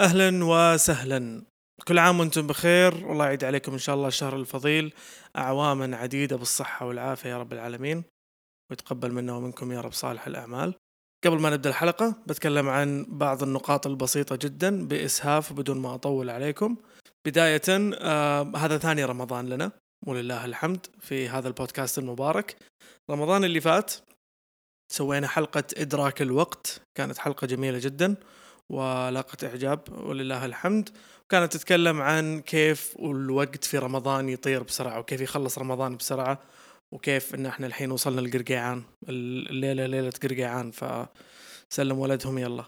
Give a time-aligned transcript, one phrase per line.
[0.00, 1.42] أهلا وسهلا.
[1.88, 3.06] كل عام وأنتم بخير.
[3.06, 4.94] والله يعيد عليكم إن شاء الله الشهر الفضيل.
[5.36, 8.04] اعواما عديدة بالصحة والعافية يا رب العالمين.
[8.70, 10.74] ويتقبل منا ومنكم يا رب صالح الأعمال.
[11.24, 16.76] قبل ما نبدأ الحلقة بتكلم عن بعض النقاط البسيطة جدا بإسهاف بدون ما أطول عليكم.
[17.26, 19.72] بداية آه هذا ثاني رمضان لنا.
[20.06, 22.56] ولله الحمد في هذا البودكاست المبارك.
[23.10, 23.92] رمضان اللي فات
[24.92, 26.80] سوينا حلقة إدراك الوقت.
[26.98, 28.16] كانت حلقة جميلة جدا.
[28.72, 30.88] ولاقت إعجاب ولله الحمد.
[31.28, 36.38] كانت تتكلم عن كيف الوقت في رمضان يطير بسرعة وكيف يخلص رمضان بسرعة
[36.94, 42.64] وكيف إن إحنا الحين وصلنا لقرقيعان الليلة ليلة قرقيعان فسلم ولدهم يلا.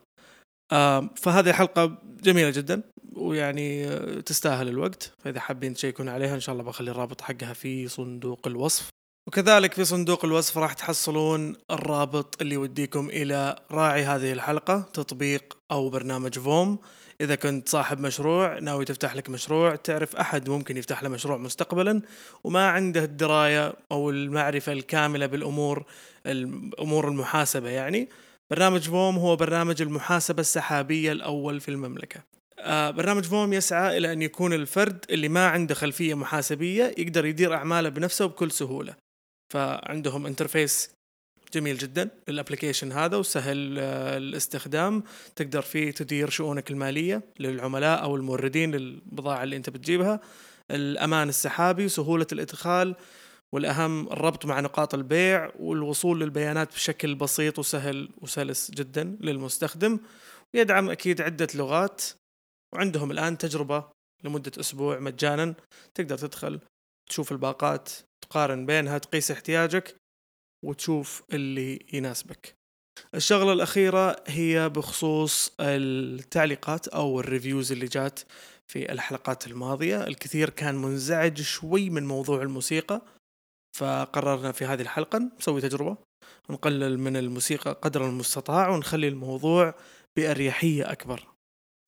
[1.17, 5.13] فهذه حلقة جميلة جدا ويعني تستاهل الوقت.
[5.19, 8.89] فإذا حابين تشيكون عليها إن شاء الله بخلي الرابط حقها في صندوق الوصف.
[9.29, 15.91] وكذلك في صندوق الوصف راح تحصلون الرابط اللي يوديكم إلى راعي هذه الحلقة تطبيق أو
[15.91, 16.79] برنامج فوم.
[17.21, 22.03] إذا كنت صاحب مشروع ناوي تفتح لك مشروع تعرف أحد ممكن يفتح له مشروع مستقبلا
[22.45, 25.85] وما عنده الدراية أو المعرفة الكاملة بالأمور
[26.27, 28.09] الأمور المحاسبة يعني.
[28.51, 32.21] برنامج فوم هو برنامج المحاسبة السحابية الأول في المملكة.
[32.59, 37.55] آه برنامج فوم يسعى إلى أن يكون الفرد اللي ما عنده خلفية محاسبية يقدر يدير
[37.55, 39.08] أعماله بنفسه بكل سهولة.
[39.51, 40.91] فعندهم interface
[41.55, 45.03] جميل جدا لل application هذا وسهل آه، الاستخدام.
[45.37, 50.21] تقدر فيه تدير شؤونك المالية للعملاء أو الموردين للبضاعة اللي أنت بتجيبها.
[50.71, 52.97] الأمان السحابي سهوله الإدخال
[53.53, 59.99] والأهم الربط مع نقاط البيع والوصول للبيانات بشكل بسيط وسهل وسلس جدا للمستخدم.
[60.55, 62.03] ويدعم أكيد عدة لغات.
[62.73, 63.85] وعندهم الآن تجربة
[64.25, 65.55] لمدة أسبوع مجانا
[65.95, 66.61] تقدر تدخل
[67.09, 69.97] تشوف الباقات تقارن بينها تقيس احتياجك
[70.65, 72.55] وتشوف اللي يناسبك.
[73.15, 78.21] الشغلة الأخيرة هي بخصوص التعليقات أو ال reviews اللي جات
[78.73, 80.07] في الحلقات الماضية.
[80.07, 83.03] الكثير كان منزعج شوي من موضوع الموسيقى
[83.77, 85.97] فقررنا في هذه الحلقة نسوي تجربة
[86.51, 89.75] نقلل من الموسيقى قدر المستطاع ونخلي الموضوع
[90.17, 91.27] بأريحية أكبر.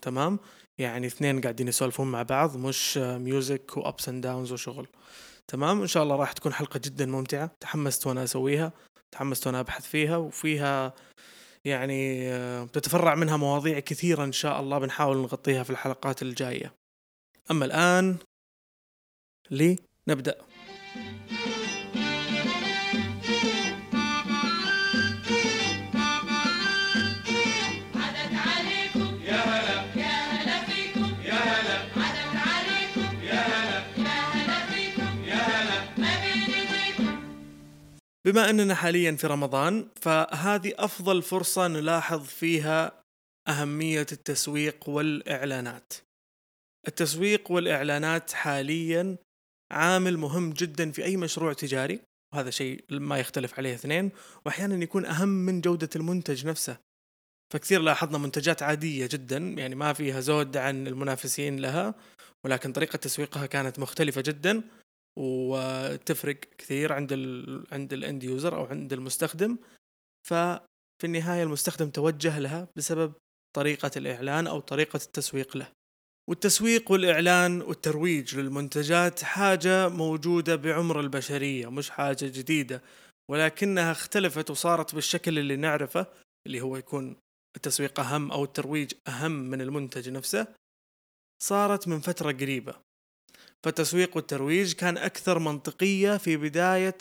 [0.03, 0.39] تمام؟
[0.81, 4.87] يعني اثنين قاعدين يسولفون مع بعض مش music و ups and downs وشغل
[5.49, 7.51] تمام؟ ان شاء الله راح تكون حلقة جدا ممتعة.
[7.61, 8.73] تحمست وأنا أسويها.
[9.13, 10.17] تحمست وأنا أبحث فيها.
[10.17, 10.95] وفيها
[11.65, 12.31] يعني
[12.65, 16.75] بتتفرع منها مواضيع كثيرة إن شاء الله بنحاول نغطيها في الحلقات الجاية.
[17.51, 18.17] أما الآن
[19.51, 20.39] لنبدأ.
[38.31, 43.03] بما أننا حاليا في رمضان فهذه أفضل فرصة نلاحظ فيها
[43.49, 45.93] أهمية التسويق والإعلانات.
[46.89, 49.17] التسويق والإعلانات حاليا
[49.73, 52.01] عامل مهم جدا في أي مشروع تجاري
[52.35, 54.11] وهذا شيء ما يختلف عليه اثنين
[54.47, 56.77] واحيانا يكون أهم من جودة المنتج نفسه.
[57.53, 61.95] فكثير لاحظنا منتجات عادية جدا يعني ما فيها زود عن المنافسين لها
[62.45, 64.63] ولكن طريقة تسويقها كانت مختلفة جدا
[65.19, 69.59] وتفرق كثير عند ال عند ال end user أو عند المستخدم.
[70.29, 73.13] ففي النهاية المستخدم توجه لها بسبب
[73.57, 75.69] طريقة الإعلان أو طريقة التسويق له.
[76.29, 82.83] والتسويق والإعلان والترويج للمنتجات حاجة موجودة بعمر البشرية مش حاجة جديدة.
[83.31, 86.07] ولكنها اختلفت وصارت بالشكل اللي نعرفه
[86.47, 87.17] اللي هو يكون
[87.57, 90.47] التسويق أهم أو الترويج أهم من المنتج نفسه
[91.43, 92.75] صارت من فترة قريبة.
[93.65, 96.99] فالتسويق والترويج كان أكثر منطقية في بداية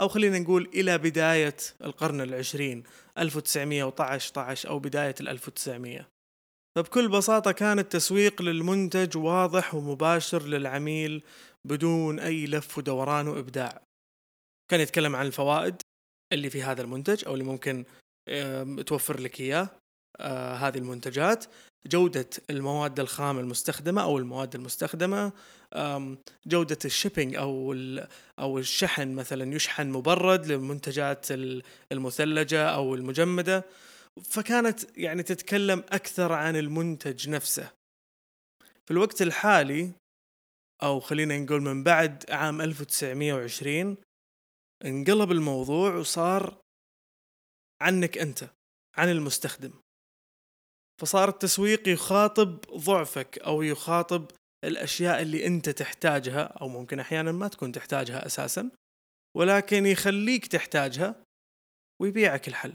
[0.00, 2.82] أو خلينا نقول إلى بداية القرن العشرين
[3.18, 6.08] 1912 أو بداية ال 1900
[6.76, 11.22] فبكل بساطة كان التسويق للمنتج واضح ومباشر للعميل
[11.64, 13.82] بدون أي لف ودوران وإبداع.
[14.70, 15.82] كان يتكلم عن الفوائد
[16.32, 17.84] اللي في هذا المنتج أو اللي ممكن
[18.86, 19.68] توفر لك إياه.
[20.16, 21.44] آه هذه المنتجات.
[21.86, 25.32] جودة المواد الخام المستخدمة أو المواد المستخدمة
[26.46, 27.72] جودة الشيبينج أو
[28.38, 31.26] أو الشحن مثلا يشحن مبرد للمنتجات
[31.92, 33.64] المثلجة أو المجمدة.
[34.24, 37.70] فكانت يعني تتكلم أكثر عن المنتج نفسه.
[38.86, 39.92] في الوقت الحالي
[40.82, 43.96] أو خلينا نقول من بعد عام 1920
[44.84, 46.60] انقلب الموضوع وصار
[47.82, 48.50] عنك أنت
[48.96, 49.72] عن المستخدم.
[51.00, 54.30] فصار التسويق يخاطب ضعفك أو يخاطب
[54.64, 58.70] الأشياء اللي أنت تحتاجها أو ممكن أحيانا ما تكون تحتاجها أساسا
[59.36, 61.24] ولكن يخليك تحتاجها
[62.02, 62.72] ويبيعك الحل.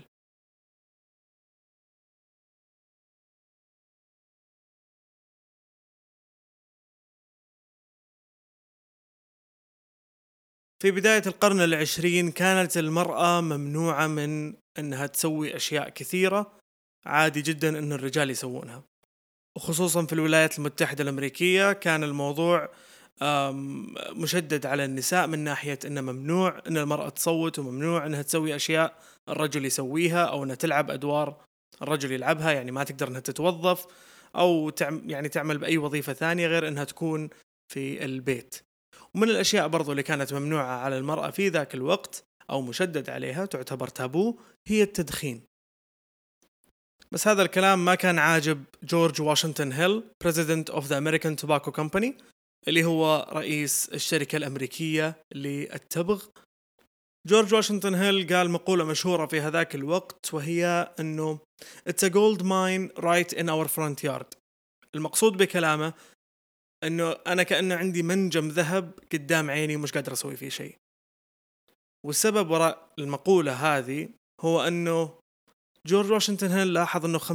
[10.81, 16.64] في بداية القرن العشرين كانت المرأة ممنوعة من أنها تسوي أشياء كثيرة
[17.05, 18.83] عادي جدا أن الرجال يسوونها.
[19.55, 22.69] وخصوصا في الولايات المتحدة الأمريكية كان الموضوع
[24.11, 28.97] مشدد على النساء من ناحية أنه ممنوع أن المرأة تصوت وممنوع أنها تسوي أشياء
[29.29, 31.45] الرجل يسويها أو أنها تلعب أدوار
[31.81, 33.85] الرجل يلعبها يعني ما تقدر أنها تتوظف
[34.35, 37.29] أو يعني تعمل بأي وظيفة ثانية غير أنها تكون
[37.73, 38.55] في البيت.
[39.15, 43.87] ومن الأشياء برضو اللي كانت ممنوعة على المرأة في ذاك الوقت أو مشدد عليها تعتبر
[43.87, 45.41] تابو هي التدخين.
[47.11, 52.13] بس هذا الكلام ما كان عاجب جورج واشنطن هيل President of the American Tobacco Company
[52.67, 56.25] اللي هو رئيس الشركة الأمريكية للتبغ.
[57.27, 61.39] جورج واشنطن هيل قال مقولة مشهورة في هذاك الوقت وهي أنه
[61.89, 64.37] It's a gold mine right in our front yard.
[64.95, 65.93] المقصود بكلامه
[66.83, 70.75] أنه أنا كأنه عندي منجم ذهب قدام عيني ومش قادر أسوي فيه شيء.
[72.05, 74.09] والسبب وراء المقولة هذه
[74.41, 75.13] هو أنه
[75.85, 77.25] جورج واشنطن هيل لاحظ أنه 50%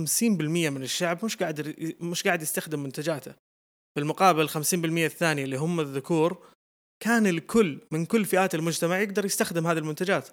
[0.70, 3.35] من الشعب مش قاعد مش قاعد يستخدم منتجاته.
[3.97, 4.55] بالمقابل 50%
[4.85, 6.47] الثانية اللي هم الذكور
[7.02, 10.29] كان الكل من كل فئات المجتمع يقدر يستخدم هذه المنتجات.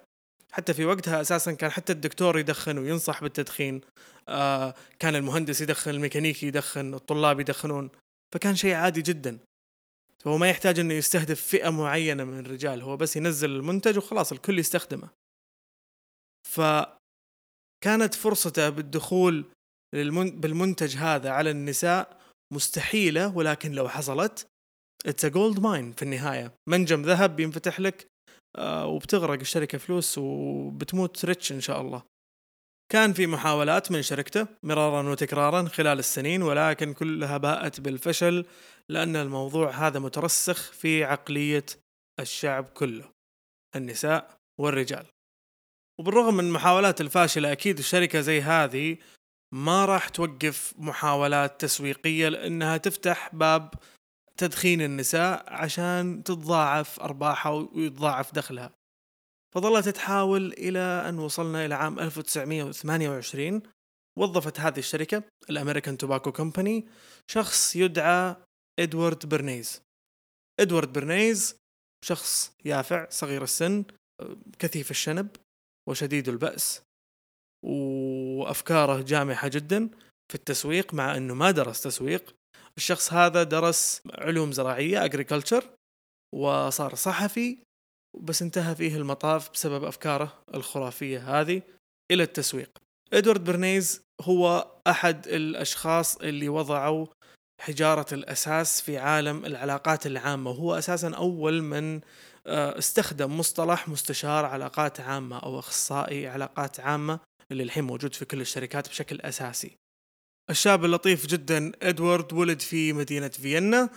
[0.52, 3.80] حتى في وقتها أساسا كان حتى الدكتور يدخن وينصح بالتدخين
[4.28, 7.90] آه كان المهندس يدخن الميكانيكي يدخن الطلاب يدخنون.
[8.34, 9.38] فكان شيء عادي جدا.
[10.24, 14.58] فهو ما يحتاج إنه يستهدف فئة معينة من الرجال هو بس ينزل المنتج وخلاص الكل
[14.58, 15.08] يستخدمه.
[17.82, 19.44] فكانت فرصته بالدخول
[19.92, 22.18] بالمنتج هذا على النساء
[22.54, 24.46] مستحيلة ولكن لو حصلت
[25.06, 26.52] it's gold mine في النهاية.
[26.68, 28.06] منجم ذهب بينفتح لك
[28.56, 32.02] آه، وبتغرق الشركة فلوس وبتموت rich إن شاء الله.
[32.92, 38.44] كان في محاولات من شركته مرارا وتكرارا خلال السنين ولكن كلها باءت بالفشل
[38.88, 41.66] لأن الموضوع هذا مترسخ في عقلية
[42.20, 43.04] الشعب كله
[43.76, 45.06] النساء والرجال.
[45.98, 48.96] وبالرغم من المحاولات الفاشلة أكيد الشركة زي هذه
[49.54, 53.74] ما راح توقف محاولات تسويقية لأنها تفتح باب
[54.36, 58.70] تدخين النساء عشان تتضاعف أرباحها ويتضاعف دخلها.
[59.54, 60.78] فظلت تحاول إلى
[61.08, 63.62] أن وصلنا إلى عام 1928
[64.18, 66.86] وظفت هذه الشركة ال American Tobacco Company
[67.30, 68.36] شخص يدعى
[68.78, 69.82] إدوارد برنيز.
[70.60, 71.56] إدوارد برنيز
[72.04, 73.84] شخص يافع صغير السن
[74.58, 75.28] كثيف الشنب.
[75.88, 76.82] وشديد البأس
[77.64, 79.88] وأفكاره جامحة جدا
[80.28, 82.34] في التسويق مع أنه ما درس تسويق.
[82.76, 85.64] الشخص هذا درس علوم زراعية agriculture
[86.34, 87.58] وصار صحفي
[88.20, 91.62] بس انتهى فيه المطاف بسبب أفكاره الخرافية هذه
[92.10, 92.70] إلى التسويق.
[93.12, 97.06] إدوارد برنيز هو أحد الأشخاص اللي وضعوا
[97.60, 102.00] حجارة الأساس في عالم العلاقات العامة وهو أساسا أول من
[102.48, 107.20] استخدم مصطلح مستشار علاقات عامة أو أخصائي علاقات عامة
[107.52, 109.76] اللي الحين موجود في كل الشركات بشكل أساسي.
[110.50, 113.90] الشاب اللطيف جدا إدوارد ولد في مدينة فيينا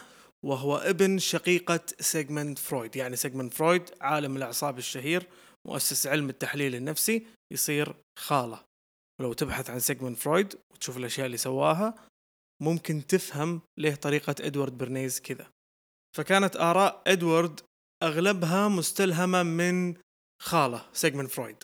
[0.46, 2.96] وهو ابن شقيقة سيغموند فرويد.
[2.96, 5.28] يعني سيغموند فرويد عالم الأعصاب الشهير
[5.68, 8.64] مؤسس علم التحليل النفسي يصير خاله.
[9.20, 11.96] ولو تبحث عن سيغموند فرويد وتشوف الأشياء اللي سواها
[12.62, 15.48] ممكن تفهم ليه طريقة إدوارد برنيز كذا.
[16.18, 17.60] فكانت آراء إدوارد
[18.04, 19.96] أغلبها مستلهمة من
[20.42, 21.64] خاله سيغموند فرويد.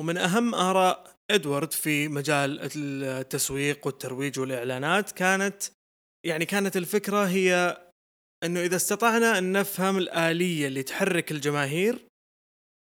[0.00, 5.62] ومن أهم آراء إدوارد في مجال التسويق والترويج والإعلانات كانت
[6.26, 7.78] يعني كانت الفكرة هي
[8.44, 12.06] إنه إذا استطعنا أن نفهم الآلية اللي تحرك الجماهير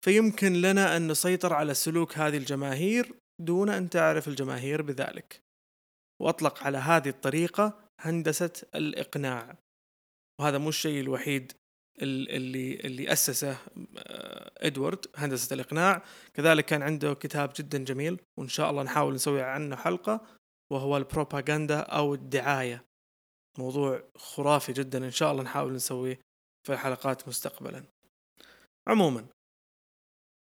[0.06, 5.42] فيمكن لنا أن نسيطر على سلوك هذه الجماهير دون أن تعرف الجماهير بذلك.
[6.22, 9.58] وأطلق على هذه الطريقة هندسة الإقناع.
[10.40, 11.54] وهذا مو الشيء الوحيد
[12.02, 13.58] اللي اللي أسسه
[13.98, 16.04] آه، إدوارد هندسة الإقناع.
[16.34, 20.22] كذلك كان عنده كتاب جدا جميل وإن شاء الله نحاول نسوي عنه حلقة
[20.72, 22.84] وهو البروباغندا أو الدعاية.
[23.58, 26.20] موضوع خرافي جدا إن شاء الله نحاول نسويه
[26.68, 27.84] في الحلقات مستقبلا.
[28.88, 29.26] عموما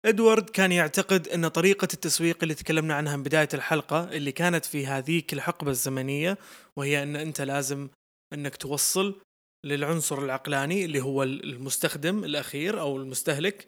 [0.05, 4.87] إدوارد كان يعتقد أن طريقة التسويق اللي تكلمنا عنها من بداية الحلقة اللي كانت في
[4.87, 6.39] هذيك الحقبة الزمنية
[6.77, 7.89] وهي أن أنت لازم
[8.33, 9.21] أنك توصل
[9.65, 13.67] للعنصر العقلاني اللي هو المستخدم الأخير أو المستهلك.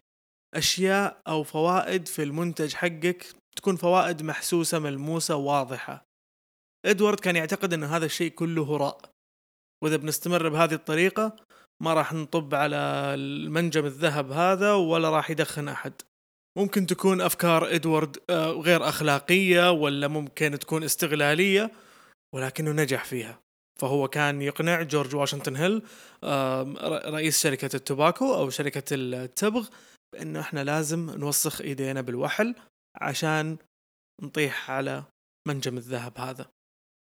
[0.54, 3.26] أشياء أو فوائد في المنتج حقك
[3.56, 6.04] تكون فوائد محسوسة ملموسة واضحة.
[6.86, 9.10] إدوارد كان يعتقد إن هذا الشيء كله هراء
[9.84, 11.36] وإذا بنستمر بهذه الطريقة
[11.82, 12.76] ما راح نطب على
[13.14, 15.92] المنجم الذهب هذا ولا راح يدخن أحد.
[16.58, 21.72] ممكن تكون أفكار إدوارد آه، غير أخلاقية ولا ممكن تكون استغلالية
[22.34, 23.45] ولكنه نجح فيها.
[23.80, 25.82] فهو كان يقنع جورج واشنطن هيل
[27.12, 29.68] رئيس شركة التوباكو أو شركة التبغ
[30.12, 32.54] بأنه إحنا لازم نوسخ إيدينا بالوحل
[33.00, 33.56] عشان
[34.22, 35.04] نطيح على
[35.48, 36.46] منجم الذهب هذا.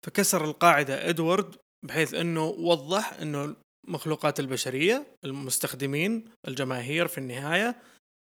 [0.07, 3.57] فكسر القاعدة إدوارد بحيث أنه وضح أنه
[3.89, 7.77] المخلوقات البشرية المستخدمين الجماهير في النهاية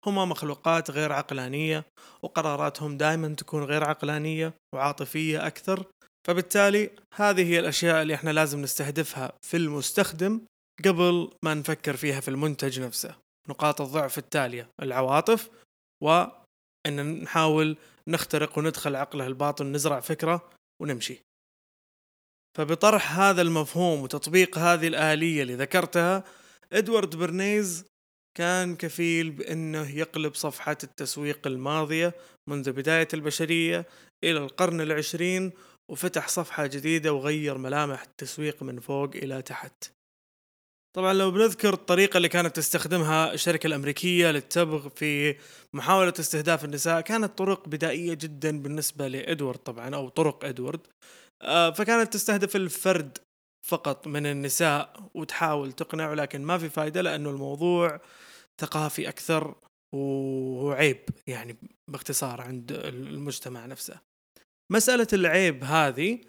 [0.06, 1.86] هما مخلوقات غير عقلانية
[2.22, 5.86] وقراراتهم دائما تكون غير عقلانية وعاطفية أكثر
[6.28, 10.42] فبالتالي هذه هي الأشياء اللي إحنا لازم نستهدفها في المستخدم
[10.86, 13.16] قبل ما نفكر فيها في المنتج نفسه.
[13.50, 15.50] نقاط الضعف التالية العواطف
[16.04, 20.50] وأن نحاول نخترق وندخل عقله الباطن نزرع فكرة
[20.82, 21.22] ونمشي.
[22.58, 26.24] فبطرح هذا المفهوم وتطبيق هذه الآلية اللي ذكرتها
[26.74, 27.86] إدوارد برنيز
[28.38, 32.14] كان كفيل بأنه يقلب صفحة التسويق الماضية
[32.50, 33.86] منذ بداية البشرية
[34.24, 35.52] إلى القرن العشرين
[35.90, 39.92] وفتح صفحة جديدة وغير ملامح التسويق من فوق إلى تحت.
[40.96, 45.36] طبعا لو بنذكر الطريقة اللي كانت تستخدمها الشركة الأمريكية للتبغ في
[45.74, 50.80] محاولة استهداف النساء كانت طرق بدائية جدا بالنسبة لإدوارد طبعا أو طرق إدوارد.
[51.42, 53.18] آه، فكانت تستهدف الفرد
[53.68, 58.02] فقط من النساء وتحاول تقنعه لكن ما في فايدة لأنه الموضوع
[58.62, 59.56] ثقافي أكثر
[59.96, 61.58] وعيب يعني
[61.92, 64.09] باختصار عند المجتمع نفسه.
[64.72, 66.22] مسألة العيب هذه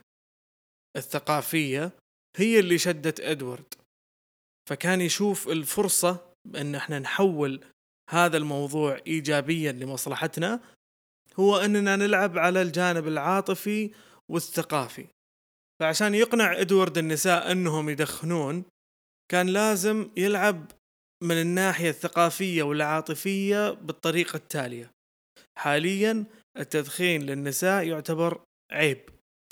[0.97, 1.93] الثقافية
[2.37, 3.75] هي اللي شدت إدوارد
[4.69, 7.65] فكان يشوف الفرصة بأن إحنا نحول
[8.11, 10.61] هذا الموضوع إيجابيا لمصلحتنا
[11.39, 13.91] هو أننا نلعب على الجانب العاطفي
[14.31, 15.07] والثقافي.
[15.81, 18.65] فعشان يقنع ادوارد النساء إنهم يدخنون
[19.31, 20.73] كان لازم يلعب
[21.23, 24.91] من الناحية الثقافية والعاطفية بالطريقة التالية.
[25.59, 26.25] حاليا
[26.59, 28.41] التدخين للنساء يعتبر
[28.73, 29.01] عيب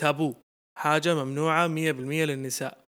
[0.01, 0.35] تابو
[0.79, 2.85] حاجة ممنوعة مية بالمية للنساء.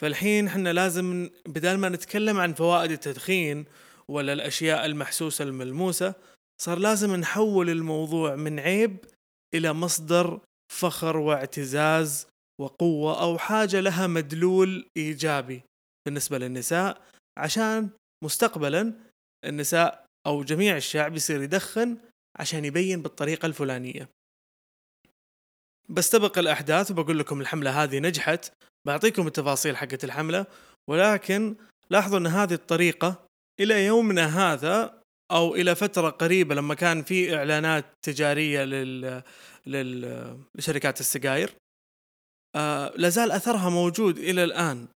[0.00, 3.64] فالحين إحنا لازم بدل ما نتكلم عن فوائد التدخين
[4.08, 6.14] ولا الأشياء المحسوسة الملموسة
[6.62, 8.96] صار لازم نحول الموضوع من عيب
[9.54, 10.40] إلى مصدر
[10.72, 12.26] فخر واعتزاز
[12.60, 15.62] وقوة أو حاجة لها مدلول إيجابي
[16.06, 17.02] بالنسبة للنساء
[17.38, 17.90] عشان
[18.24, 18.92] مستقبلا
[19.44, 21.98] النساء أو جميع الشعب يصير يدخن
[22.36, 24.08] عشان يبين بالطريقة الفلانية.
[25.88, 28.52] بستبق الأحداث وبقول لكم الحملة هذه نجحت
[28.86, 30.46] بعطيكم التفاصيل حقت الحملة
[30.90, 31.56] ولكن
[31.90, 33.26] لاحظوا أن هذه الطريقة
[33.60, 39.22] إلى يومنا هذا أو إلى فترة قريبة لما كان في إعلانات تجارية لل...
[39.66, 40.38] لل...
[40.54, 41.54] لشركات السجاير
[42.56, 44.88] آه لازال أثرها موجود إلى الآن.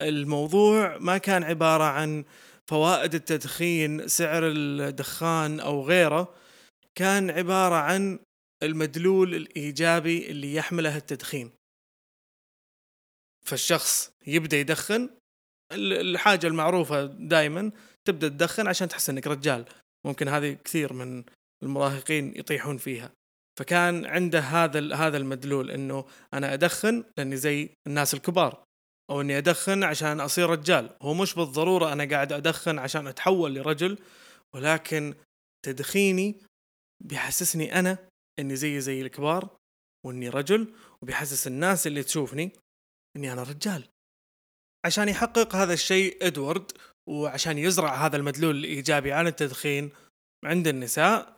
[0.00, 2.24] فالموضوع ما كان عبارة عن
[2.70, 6.34] فوائد التدخين سعر الدخان أو غيره
[6.94, 8.18] كان عبارة عن
[8.62, 11.50] المدلول الإيجابي اللي يحمله التدخين.
[13.46, 15.10] فالشخص يبدأ يدخن
[15.72, 17.72] الحاجة المعروفة دائما
[18.04, 19.64] تبدأ تدخن عشان تحس إنك رجال.
[20.06, 21.24] ممكن هذه كثير من
[21.62, 23.12] المراهقين يطيحون فيها.
[23.58, 26.04] فكان عنده هذا هذا المدلول إنه
[26.34, 28.64] أنا أدخن لأني زي الناس الكبار.
[29.12, 30.96] أو إني أدخن عشان أصير رجال.
[31.02, 33.98] هو مش بالضرورة أنا قاعد أدخن عشان أتحول لرجل
[34.54, 35.14] ولكن
[35.64, 36.36] تدخيني
[37.04, 37.98] بيحسسني أنا
[38.38, 39.56] إني زي زي الكبار
[40.06, 42.52] وإني رجل وبيحسس الناس اللي تشوفني
[43.16, 43.84] إني أنا رجال.
[44.86, 46.72] عشان يحقق هذا الشيء ادوارد
[47.08, 49.90] وعشان يزرع هذا المدلول الإيجابي عن التدخين
[50.44, 51.36] عند النساء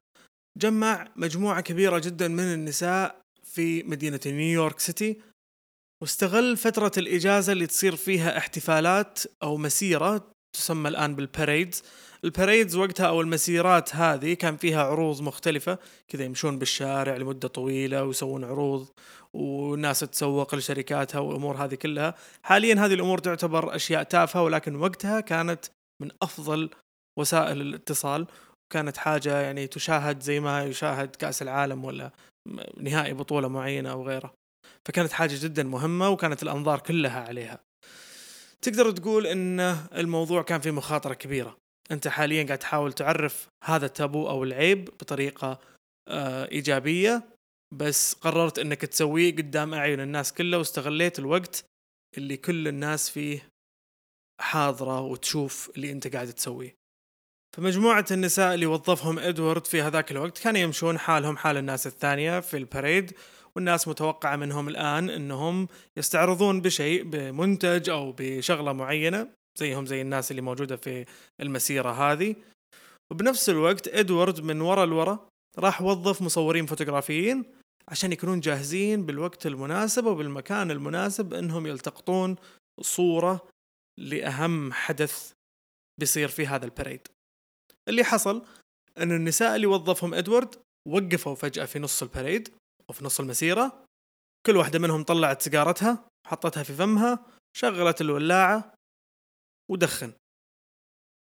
[0.58, 5.20] جمع مجموعة كبيرة جدا من النساء في مدينة نيويورك سيتي
[6.02, 11.82] واستغل فترة الإجازة اللي تصير فيها احتفالات أو مسيرة تسمى الآن بالباريدز
[12.24, 15.78] الباريدز وقتها أو المسيرات هذه كان فيها عروض مختلفة.
[16.08, 18.88] كذا يمشون بالشارع لمدة طويلة ويسوون عروض
[19.34, 22.14] والناس تسوق لشركاتها والأمور هذه كلها.
[22.42, 25.64] حاليا هذه الأمور تعتبر أشياء تافهة ولكن وقتها كانت
[26.02, 26.70] من أفضل
[27.18, 28.26] وسائل الاتصال.
[28.72, 32.10] كانت حاجة يعني تشاهد زي ما يشاهد كأس العالم ولا
[32.76, 34.34] نهائي بطولة معينة أو غيره.
[34.88, 37.60] فكانت حاجة جدا مهمة وكانت الأنظار كلها عليها.
[38.62, 39.60] تقدر تقول إن
[39.94, 41.58] الموضوع كان فيه مخاطرة كبيرة.
[41.90, 45.60] أنت حاليا قاعد تحاول تعرف هذا التابو أو العيب بطريقة
[46.08, 47.22] آه، إيجابية
[47.74, 51.64] بس قررت إنك تسويه قدام أعين الناس كلها واستغليت الوقت
[52.18, 53.48] اللي كل الناس فيه
[54.40, 56.74] حاضرة وتشوف اللي أنت قاعد تسويه.
[57.56, 62.56] فمجموعة النساء اللي وظفهم إدوارد في هذاك الوقت كانوا يمشون حالهم حال الناس الثانية في
[62.56, 63.12] البريد
[63.56, 70.42] والناس متوقعة منهم الآن أنهم يستعرضون بشيء بمنتج أو بشغلة معينة زيهم زي الناس اللي
[70.42, 71.04] موجودة في
[71.40, 72.36] المسيرة هذه.
[73.10, 77.44] وبنفس الوقت إدوارد من ورا لورا راح وظف مصورين فوتوغرافيين
[77.88, 82.36] عشان يكونون جاهزين بالوقت المناسب وبالمكان المناسب إنهم يلتقطون
[82.80, 83.48] صورة
[84.00, 85.32] لأهم حدث
[86.00, 87.08] بيصير في هذا البريد.
[87.88, 88.42] اللي حصل
[88.98, 90.54] أن النساء اللي وظفهم إدوارد
[90.88, 92.48] وقفوا فجأة في نص البريد.
[92.88, 93.84] وفي نص المسيرة
[94.46, 97.26] كل واحدة منهم طلعت سيجارتها حطتها في فمها
[97.56, 98.74] شغلت الولاعة
[99.70, 100.12] ودخن.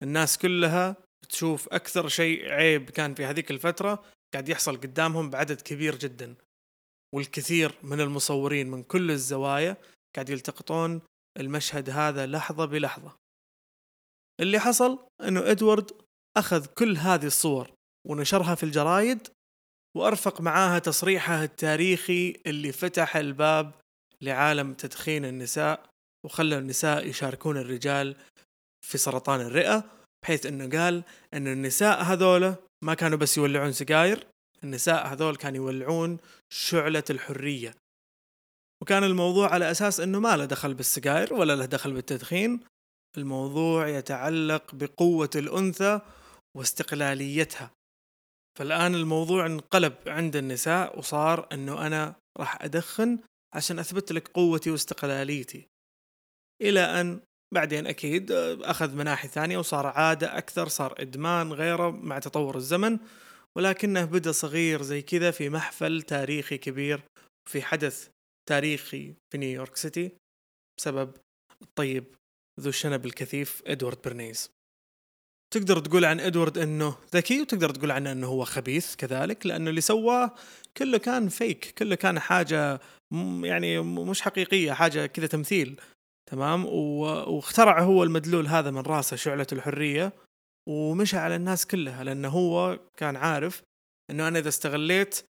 [0.03, 0.96] الناس كلها
[1.30, 4.03] تشوف أكثر شيء عيب كان في هذيك الفترة
[4.34, 6.36] قاعد يحصل قدامهم بعدد كبير جدا.
[7.15, 9.77] والكثير من المصورين من كل الزوايا
[10.15, 11.01] قاعد يلتقطون
[11.39, 13.18] المشهد هذا لحظة بلحظة.
[14.39, 15.91] اللي حصل إنه إدوارد
[16.38, 17.74] أخذ كل هذه الصور
[18.08, 19.27] ونشرها في الجرايد
[19.98, 23.72] وأرفق معاها تصريحه التاريخي اللي فتح الباب
[24.22, 25.90] لعالم تدخين النساء
[26.26, 28.16] وخلى النساء يشاركون الرجال
[28.86, 29.84] في سرطان الرئة
[30.24, 34.28] بحيث إنه قال إن النساء هذولا ما كانوا بس يولعون سجاير
[34.64, 36.18] النساء هذول كانوا يولعون
[36.54, 37.76] شعلة الحرية.
[38.82, 42.60] وكان الموضوع على أساس أنه ما له دخل بالسجاير ولا له دخل بالتدخين
[43.18, 46.00] الموضوع يتعلق بقوة الأنثى
[46.58, 47.72] واستقلاليتها.
[48.58, 53.20] فالآن الموضوع انقلب عند النساء وصار أنه أنا راح أدخن
[53.55, 55.67] عشان أثبت لك قوتي واستقلاليتي.
[56.62, 57.22] إلى أن
[57.53, 58.31] بعدين أكيد
[58.62, 63.00] أخذ مناحي ثانية وصار عادة أكثر صار إدمان غيره مع تطور الزمن
[63.58, 67.01] ولكنه بدأ صغير زي كذا في محفل تاريخي كبير
[67.50, 68.10] في حدث
[68.50, 70.12] تاريخي في نيويورك سيتي
[70.79, 71.17] بسبب
[71.62, 72.15] الطيب
[72.60, 74.50] ذو الشنب الكثيف إدوارد برنيز
[75.51, 79.81] تقدر تقول عن ادوارد إنه ذكي وتقدر تقول عنه إنه هو خبيث كذلك لأنه اللي
[79.81, 80.36] سواه
[80.77, 82.79] كله كان فيك كله كان حاجة
[83.43, 85.81] يعني مش حقيقية حاجة كذا تمثيل
[86.31, 90.13] تمام؟ واخترع هو المدلول هذا من راسه شعلة الحرية
[90.70, 93.62] ومشى على الناس كلها لأنه هو كان عارف
[94.10, 95.25] إنه أنا إذا استغليت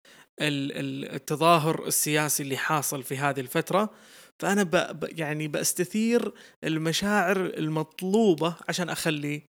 [0.40, 3.90] التظاهر السياسي اللي حاصل في هذه الفترة
[4.38, 6.32] فأنا يعني بستثير
[6.64, 9.42] المشاعر المطلوبة عشان أخلي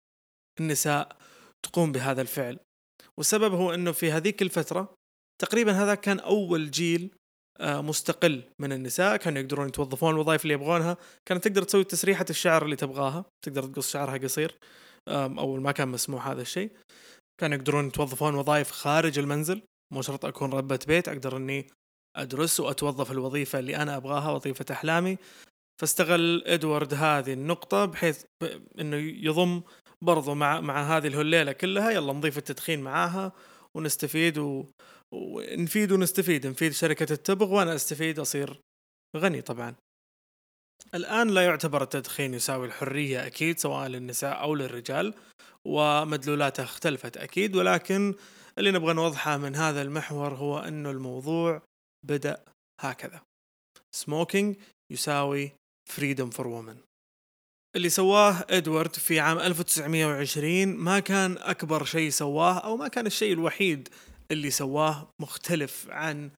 [0.61, 1.17] النساء
[1.63, 2.59] تقوم بهذا الفعل.
[3.19, 4.95] والسبب هو إنه في هذيك الفترة
[5.43, 7.15] تقريبا هذا كان أول جيل
[7.61, 10.97] آه، مستقل من النساء كانوا يقدرون يتوظفون الوظائف اللي يبغونها
[11.29, 14.59] كانت تقدر تسوي تسريحة الشعر اللي تبغاها تقدر تقص شعرها قصير
[15.09, 16.71] أول ما كان مسموح هذا الشيء.
[17.41, 21.67] كانوا يقدرون يتوظفون وظائف خارج المنزل مو شرط أكون ربة بيت أقدر أني
[22.17, 25.19] أدرس وأتوظف الوظيفة اللي أنا أبغاها وظيفة أحلامي.
[25.81, 28.25] فاستغل إدوارد هذه النقطة بحيث
[28.81, 29.63] إنه يضم
[30.05, 33.33] برضو مع مع هذه الهليلة كلها يلا نضيف التدخين معاها
[33.77, 34.65] ونستفيد و...
[35.15, 36.47] ونفيد ونستفيد.
[36.47, 38.61] نفيد شركة التبغ وأنا أستفيد أصير
[39.17, 39.75] غني طبعا.
[40.95, 45.15] الآن لا يعتبر التدخين يساوي الحرية أكيد سواء للنساء أو للرجال
[45.67, 47.57] ومدلولاته اختلفت أكيد.
[47.57, 48.15] ولكن
[48.59, 51.63] اللي نبغى نوضحه من هذا المحور هو أنه الموضوع
[52.07, 52.45] بدأ
[52.81, 53.21] هكذا.
[53.95, 54.57] smoking
[54.93, 55.53] يساوي
[55.93, 56.86] freedom for women
[57.77, 63.33] اللي سواه إدوارد في عام 1920 ما كان أكبر شيء سواه أو ما كان الشيء
[63.33, 63.89] الوحيد
[64.31, 66.31] اللي سواه مختلف عن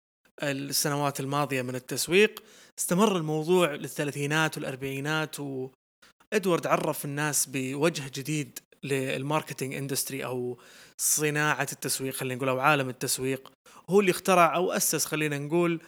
[0.43, 2.43] السنوات الماضية من التسويق.
[2.79, 10.59] استمر الموضوع للثلاثينات والأربعينات وإدوارد عرف الناس بوجه جديد لل marketing industry أو
[10.97, 13.53] صناعة التسويق خلينا نقول أو عالم التسويق.
[13.91, 15.81] هو اللي اخترع أو أسس خلينا نقول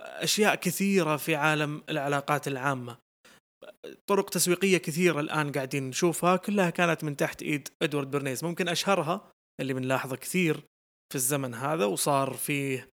[0.00, 3.05] أشياء كثيرة في عالم العلاقات العامة.
[4.06, 9.30] طرق تسويقية كثيرة الآن قاعدين نشوفها كلها كانت من تحت إيد إدوارد برنيز ممكن أشهرها
[9.60, 10.56] اللي بنلاحظه كثير
[11.10, 12.88] في الزمن هذا وصار فيه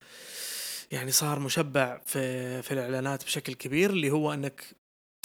[0.91, 4.76] يعني صار مشبع في في الإعلانات بشكل كبير اللي هو إنك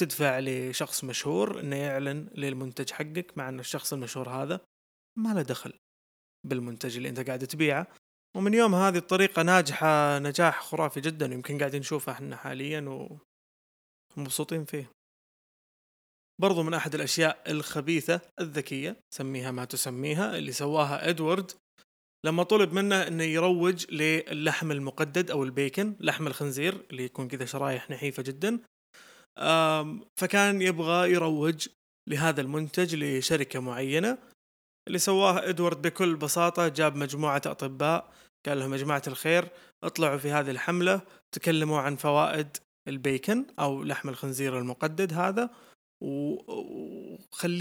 [0.00, 4.60] تدفع لشخص مشهور إنه يعلن للمنتج حقك مع ان الشخص المشهور هذا
[5.18, 5.72] ما له دخل
[6.46, 7.86] بالمنتج اللي أنت قاعد تبيعه.
[8.36, 13.08] ومن يوم هذه الطريقة ناجحة نجاح خرافي جدا يمكن قاعدين نشوفه إحنا حاليا
[14.16, 14.90] ومبسوطين فيه.
[16.40, 21.50] برضو من أحد الأشياء الخبيثة الذكية سميها ما تسميها اللي سواها إدوارد.
[22.26, 27.90] لما طلب منه إنه يروج للحم المقدد أو البيكن لحم الخنزير اللي يكون كذا شرايح
[27.90, 28.58] نحيفة جدا
[30.20, 31.68] فكان يبغى يروج
[32.08, 34.18] لهذا المنتج لشركة معينة.
[34.88, 38.12] اللي سواه إدوارد بكل بساطة جاب مجموعة أطباء
[38.46, 39.48] قال لهم يا جماعة الخير
[39.84, 41.00] اطلعوا في هذه الحملة
[41.34, 42.56] تكلموا عن فوائد
[42.88, 45.50] البيكن أو لحم الخنزير المقدد هذا.
[46.02, 47.54] وخلينا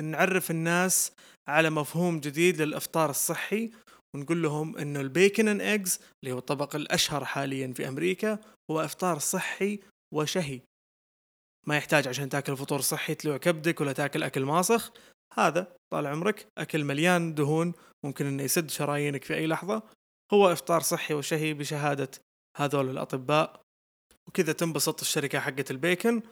[0.00, 1.12] نعرف الناس
[1.48, 3.70] على مفهوم جديد للأفطار الصحي
[4.14, 8.38] ونقول لهم إنه البيكن ان إيجز اللي هو الطبق الأشهر حاليا في أمريكا
[8.70, 9.80] هو إفطار صحي
[10.14, 10.60] وشهي.
[11.66, 14.92] ما يحتاج عشان تاكل فطور صحي تلوع كبدك ولا تاكل أكل ماسخ.
[15.34, 17.72] هذا طال عمرك أكل مليان دهون
[18.04, 19.82] ممكن إنه يسد شرايينك في أي لحظة.
[20.32, 22.10] هو إفطار صحي وشهي بشهادة
[22.56, 23.60] هذول الأطباء.
[24.28, 26.22] وكذا تنبسط الشركة حقت البيكن.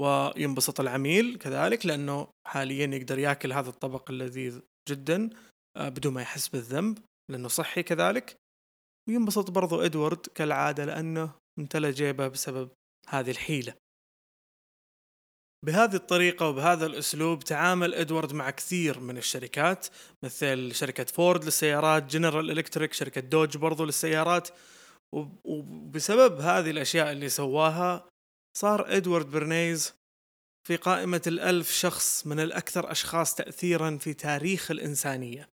[0.00, 5.30] وينبسط العميل كذلك لأنه حاليا يقدر يأكل هذا الطبق اللذيذ جدا
[5.76, 6.98] آه، بدون ما يحس بالذنب
[7.30, 8.36] لأنه صحي كذلك.
[9.08, 12.70] وينبسط برضو إدوارد كالعادة لأنه امتلى جيبه بسبب
[13.08, 13.74] هذه الحيلة.
[15.66, 19.86] بهذه الطريقة وبهذا الأسلوب تعامل إدوارد مع كثير من الشركات
[20.24, 24.48] مثل شركة فورد للسيارات جنرال إلكتريك شركة دوج برضو للسيارات.
[25.44, 28.09] وبسبب هذه الأشياء اللي سواها
[28.56, 29.92] صار إدوارد برنيز
[30.66, 35.48] في قائمة الألف شخص من الأكثر أشخاص تأثيرا في تاريخ الإنسانية.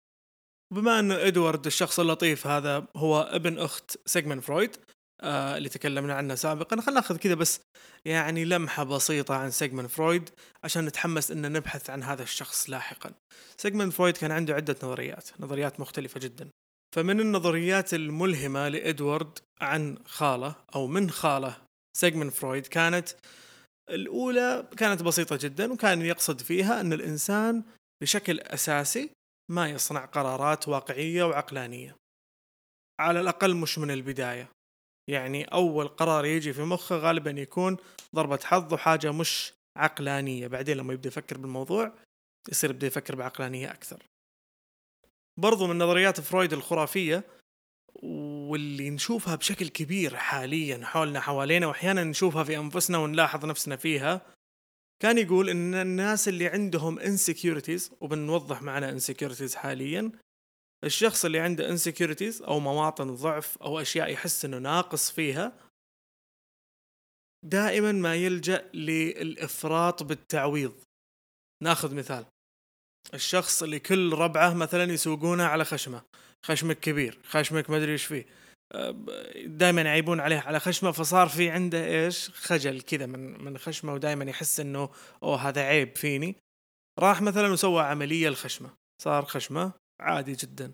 [0.72, 4.76] بما أن إدوارد الشخص اللطيف هذا هو ابن أخت سيغمن فرويد
[5.20, 7.61] آه اللي تكلمنا عنه سابقا خلينا ناخذ كذا بس
[8.05, 10.31] يعني لمحة بسيطة عن سيغمن فرويد
[10.64, 13.12] عشان نتحمس أن نبحث عن هذا الشخص لاحقا.
[13.57, 16.48] سيغمن فرويد كان عنده عدة نظريات نظريات مختلفة جدا.
[16.94, 21.57] فمن النظريات الملهمة لإدوارد عن خالة أو من خالة
[21.96, 23.09] سيغمن فرويد كانت
[23.90, 27.62] الأولى كانت بسيطة جدا وكان يقصد فيها أن الإنسان
[28.02, 29.11] بشكل أساسي
[29.50, 31.96] ما يصنع قرارات واقعية وعقلانية.
[33.00, 34.48] على الأقل مش من البداية.
[35.11, 37.76] يعني أول قرار يجي في مخه غالبا يكون
[38.14, 40.46] ضربة حظ وحاجة مش عقلانية.
[40.46, 41.92] بعدين لما يبدأ يفكر بالموضوع
[42.50, 44.02] يصير يبدأ يفكر بعقلانية أكثر.
[45.40, 47.24] برضو من نظريات فرويد الخرافية
[48.53, 54.35] واللي نشوفها بشكل كبير حاليا حولنا حوالينا واحيانا نشوفها في أنفسنا ونلاحظ نفسنا فيها.
[55.03, 60.12] كان يقول إن الناس اللي عندهم insecurities وبنوضح معنا insecurities حاليا.
[60.85, 65.53] الشخص اللي عنده insecurities أو مواطن ضعف أو أشياء يحس إنه ناقص فيها
[67.45, 70.75] دائما ما يلجأ للإفراط بالتعويض.
[71.62, 72.27] ناخذ مثال.
[73.15, 76.03] الشخص اللي كل ربعه مثلا يسوقونه على خشمه.
[76.47, 78.41] خشمك كبير خشمك ما أدري إيش فيه.
[79.46, 84.24] دائما يعيبون عليه على خشمة فصار في عنده إيش؟ خجل كذا من من خشمة ودائما
[84.24, 84.90] يحس إنه
[85.22, 86.37] أوه هذا عيب فيني.
[86.98, 88.70] راح مثلا وسوى عملية الخشمة.
[89.02, 90.72] صار خشمة عادي جدا.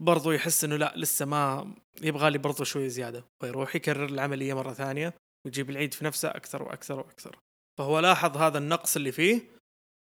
[0.00, 3.24] برضو يحس إنه لا لسه ما يبغى لي برضو شوي زيادة.
[3.42, 7.38] ويروح يكرر العملية مرة ثانية ويجيب العيد في نفسه أكثر وأكثر وأكثر.
[7.78, 9.40] فهو لاحظ هذا النقص اللي فيه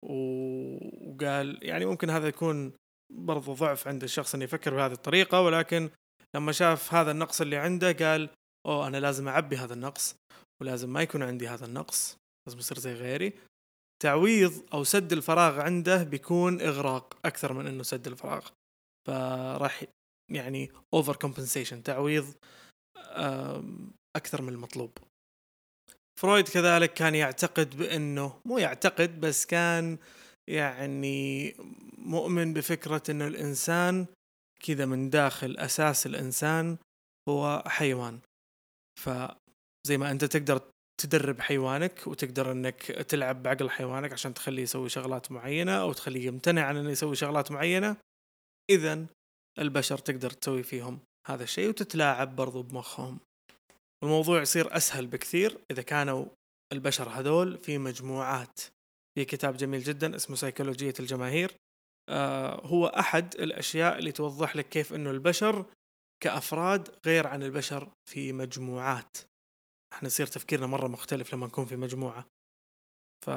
[0.02, 2.72] وقال يعني ممكن هذا يكون
[3.10, 5.90] برضو ضعف عند الشخص إنه يفكر بهذه الطريقة ولكن
[6.36, 8.30] لما شاف هذا النقص اللي عنده قال
[8.66, 10.16] أوه أنا لازم أعبي هذا النقص
[10.60, 12.16] ولازم ما يكون عندي هذا النقص
[12.46, 13.32] لازم يصير زي غيري.
[14.02, 18.48] تعويض أو سد الفراغ عنده بيكون إغراق أكثر من إنه سد الفراغ.
[19.06, 19.84] فراح
[20.32, 22.34] يعني over compensation تعويض
[24.16, 24.98] أكثر من المطلوب.
[26.20, 29.98] فرويد كذلك كان يعتقد بإنه مو يعتقد بس كان
[30.48, 31.54] يعني
[31.98, 34.06] مؤمن بفكرة إنه الإنسان
[34.60, 36.76] كذا من داخل أساس الإنسان
[37.28, 38.20] هو حيوان.
[39.00, 40.60] فزي ما أنت تقدر
[41.00, 46.62] تدرب حيوانك وتقدر إنك تلعب بعقل حيوانك عشان تخليه يسوي شغلات معينة أو تخليه يمتنع
[46.62, 47.96] عن إنه يسوي شغلات معينة
[48.70, 49.06] اذا
[49.58, 53.18] البشر تقدر تسوي فيهم هذا الشيء وتتلاعب برضو بمخهم.
[54.02, 56.26] الموضوع يصير أسهل بكثير إذا كانوا
[56.72, 58.60] البشر هذول في مجموعات.
[59.14, 61.52] في كتاب جميل جدا اسمه سيكولوجية الجماهير
[62.64, 65.66] هو أحد الأشياء اللي توضح لك كيف أنه البشر
[66.22, 69.16] كأفراد غير عن البشر في مجموعات.
[69.92, 72.26] إحنا يصير تفكيرنا مرة مختلف لما نكون في مجموعة.
[73.26, 73.30] ف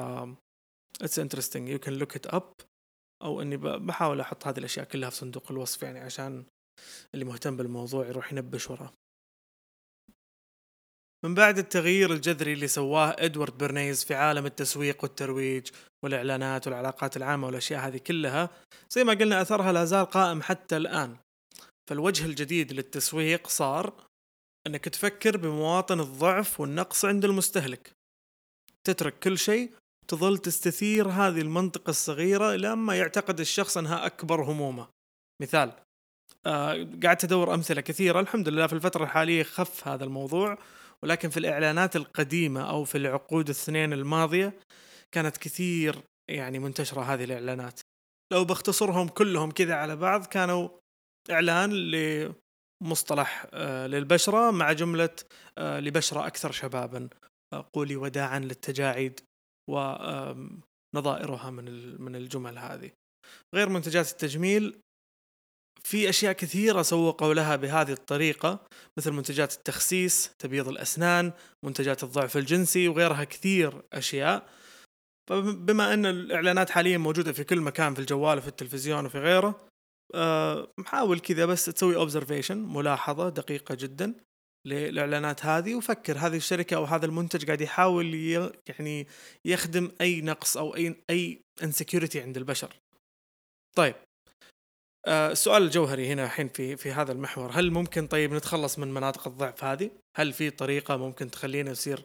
[1.04, 1.66] it's interesting.
[1.68, 2.64] You can look it up.
[3.22, 6.44] أو إني بحاول أحط هذه الأشياء كلها في صندوق الوصف يعني عشان
[7.14, 8.92] اللي مهتم بالموضوع يروح ينبش وراه.
[11.24, 15.68] من بعد التغيير الجذري اللي سواه إدوارد برنيز في عالم التسويق والترويج
[16.04, 18.50] والإعلانات والعلاقات العامة والأشياء هذه كلها
[18.90, 21.16] زي ما قلنا أثرها لا زال قائم حتى الآن.
[21.90, 23.92] فالوجه الجديد للتسويق صار
[24.66, 27.92] إنك تفكر بمواطن الضعف والنقص عند المستهلك.
[28.86, 29.72] تترك كل شيء
[30.08, 34.88] تظل تستثير هذه المنطقة الصغيرة لما يعتقد الشخص أنها أكبر همومه.
[35.42, 35.72] مثال
[36.46, 40.58] آه قعدت أدور أمثلة كثيرة الحمد لله في الفترة الحالية خف هذا الموضوع.
[41.04, 44.52] ولكن في الإعلانات القديمة أو في العقود السنين الماضية
[45.14, 47.80] كانت كثير يعني منتشرة هذه الإعلانات.
[48.32, 50.68] لو بختصرهم كلهم كذا على بعض كانوا
[51.30, 55.16] إعلان لمصطلح آه، للبشرة مع جملة
[55.58, 57.08] آه، لبشرة أكثر شبابا
[57.52, 59.20] آه، قولي وداعا للتجاعيد
[59.70, 62.90] ونظائرها من من الجمل هذه.
[63.54, 64.80] غير منتجات التجميل
[65.86, 68.66] في أشياء كثيرة سوقوا لها بهذه الطريقة
[68.98, 71.32] مثل منتجات التخسيس تبييض الأسنان
[71.64, 74.48] منتجات الضعف الجنسي وغيرها كثير أشياء
[75.30, 79.66] فبما أن الإعلانات حاليا موجودة في كل مكان في الجوال وفي التلفزيون وفي غيره
[80.14, 84.14] آه، محاول كذا بس تسوي observation ملاحظة دقيقة جدا
[84.66, 88.14] للإعلانات هذه وفكر هذه الشركة أو هذا المنتج قاعد يحاول
[88.68, 89.06] يعني
[89.44, 92.76] يخدم أي نقص أو أي أي insecurity عند البشر.
[93.76, 93.94] طيب
[95.08, 97.50] السؤال الجوهري هنا الحين في في هذا المحور.
[97.52, 102.04] هل ممكن طيب نتخلص من مناطق الضعف هذه؟ هل في طريقة ممكن تخلينا نصير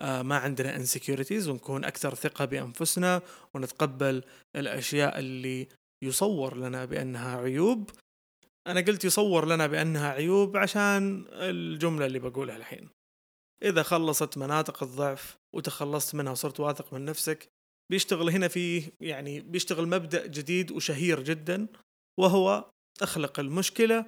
[0.00, 3.22] آه، ما عندنا انسكيورتيز ونكون أكثر ثقة بأنفسنا
[3.54, 4.22] ونتقبل
[4.56, 5.68] الأشياء اللي
[6.04, 7.90] يصور لنا بأنها عيوب؟
[8.66, 12.88] أنا قلت يصور لنا بأنها عيوب عشان الجملة اللي بقولها الحين.
[13.62, 17.48] إذا خلصت مناطق الضعف وتخلصت منها وصرت واثق من نفسك
[17.90, 21.66] بيشتغل هنا في يعني بيشتغل مبدأ جديد وشهير جدا
[22.20, 22.70] وهو
[23.02, 24.04] أخلق المشكلة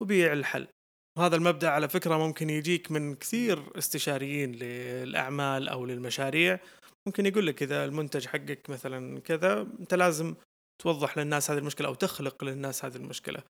[0.00, 0.66] وبيع الحل.
[1.18, 6.60] وهذا المبدأ على فكرة ممكن يجيك من كثير استشاريين للأعمال أو للمشاريع.
[7.06, 10.34] ممكن يقول لك إذا المنتج حقك مثلا كذا أنت لازم
[10.82, 13.42] توضح للناس هذه المشكلة أو تخلق للناس هذه المشكلة.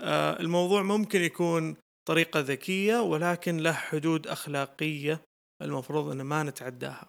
[0.00, 1.76] آه، الموضوع ممكن يكون
[2.08, 5.22] طريقة ذكية ولكن له حدود أخلاقية
[5.62, 7.08] المفروض أن ما نتعداها.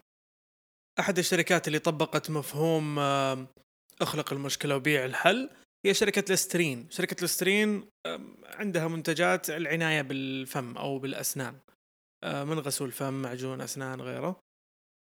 [1.00, 3.48] أحد الشركات اللي طبقت مفهوم آه،
[4.02, 5.50] أخلق المشكلة وبيع الحل
[5.86, 6.90] هي شركة لسترين.
[6.90, 7.90] شركة لسترين
[8.44, 11.60] عندها منتجات العناية بالفم أو بالأسنان.
[12.24, 14.40] آه، من غسول فم معجون أسنان غيره.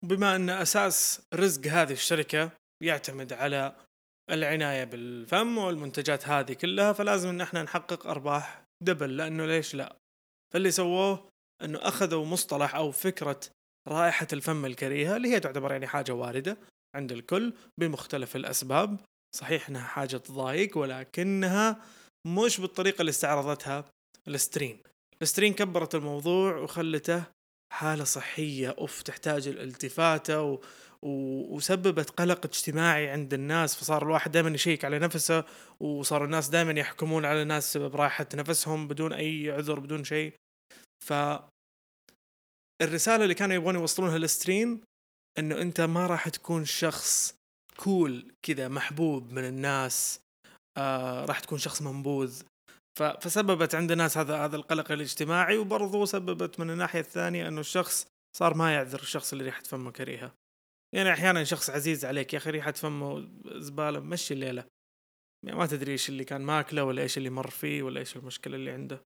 [0.05, 2.51] بما أن أساس رزق هذه الشركة
[2.83, 3.77] يعتمد على
[4.31, 9.17] العناية بالفم والمنتجات هذه كلها فلازم إن إحنا نحقق أرباح دبل.
[9.17, 9.97] لأنه ليش لا؟
[10.55, 11.29] فاللي سووه
[11.63, 13.41] إنه أخذوا مصطلح أو فكرة
[13.89, 16.57] رائحة الفم الكريهة اللي هي تعتبر يعني حاجة واردة
[16.97, 19.01] عند الكل بمختلف الأسباب.
[19.37, 21.81] صحيح إنها حاجة تضايق ولكنها
[22.27, 23.85] مش بالطريقة اللي استعرضتها
[24.29, 24.83] السترين.
[25.23, 27.25] السترين كبرت الموضوع وخلته
[27.73, 28.75] حالة صحية.
[28.79, 30.61] أوف تحتاج الالتفاتة
[31.03, 33.77] وسببت قلق اجتماعي عند الناس.
[33.77, 35.45] فصار الواحد دائما يشيك على نفسه
[35.81, 40.35] وصار الناس دائما يحكمون على الناس سبب راحة نفسهم بدون أي عذر بدون شيء.
[41.05, 41.13] ف
[42.83, 44.81] الرسالة اللي كانوا يبغون يوصلونها للسترين
[45.39, 47.38] إنه أنت ما راح تكون شخص
[47.81, 50.21] كول كذا محبوب من الناس
[50.77, 52.43] آه راح تكون شخص منبوذ.
[53.21, 58.55] فسببت عند الناس هذا هذا القلق الاجتماعي وبرضه سببت من الناحية الثانية إنه الشخص صار
[58.55, 60.35] ما يعذر الشخص اللي ريحه فمه كريهة.
[60.95, 64.65] يعني أحيانا شخص عزيز عليك يا أخي ريحه فمه زبالة مشي الليلة.
[65.47, 68.57] يعني ما تدري إيش اللي كان ماكلة ولا إيش اللي مر فيه ولا إيش المشكلة
[68.57, 69.03] اللي عنده.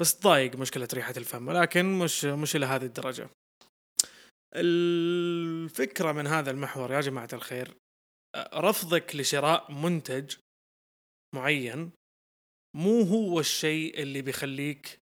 [0.00, 3.30] بس ضايق مشكلة ريحة الفم ولكن مش مش إلى هذه الدرجة.
[4.54, 7.74] الفكرة من هذا المحور يا جماعة الخير
[8.54, 10.36] رفضك لشراء منتج
[11.34, 11.90] معين
[12.76, 14.98] مو هو الشيء اللي بيخليك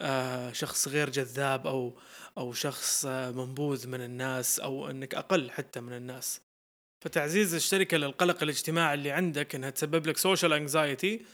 [0.00, 1.98] آه، شخص غير جذاب أو
[2.38, 6.40] أو شخص آه، منبوذ من الناس أو إنك أقل حتى من الناس.
[7.04, 11.24] فتعزيز الشركة للقلق الاجتماعي اللي عندك إنها تسبب لك social anxiety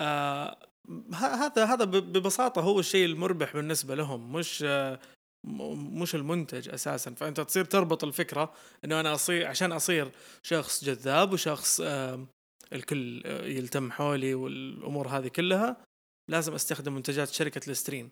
[0.00, 0.68] آه
[1.14, 5.00] هذا هذا ببساطة هو الشيء المربح بالنسبة لهم مش آه
[5.44, 7.14] مش المنتج أساسا.
[7.14, 8.52] فأنت تصير تربط الفكرة
[8.84, 10.10] إنه أنا أصير عشان أصير
[10.42, 12.26] شخص جذاب وشخص آه
[12.72, 15.76] الكل يلتم حولي والأمور هذه كلها
[16.30, 18.10] لازم أستخدم منتجات شركة السترين.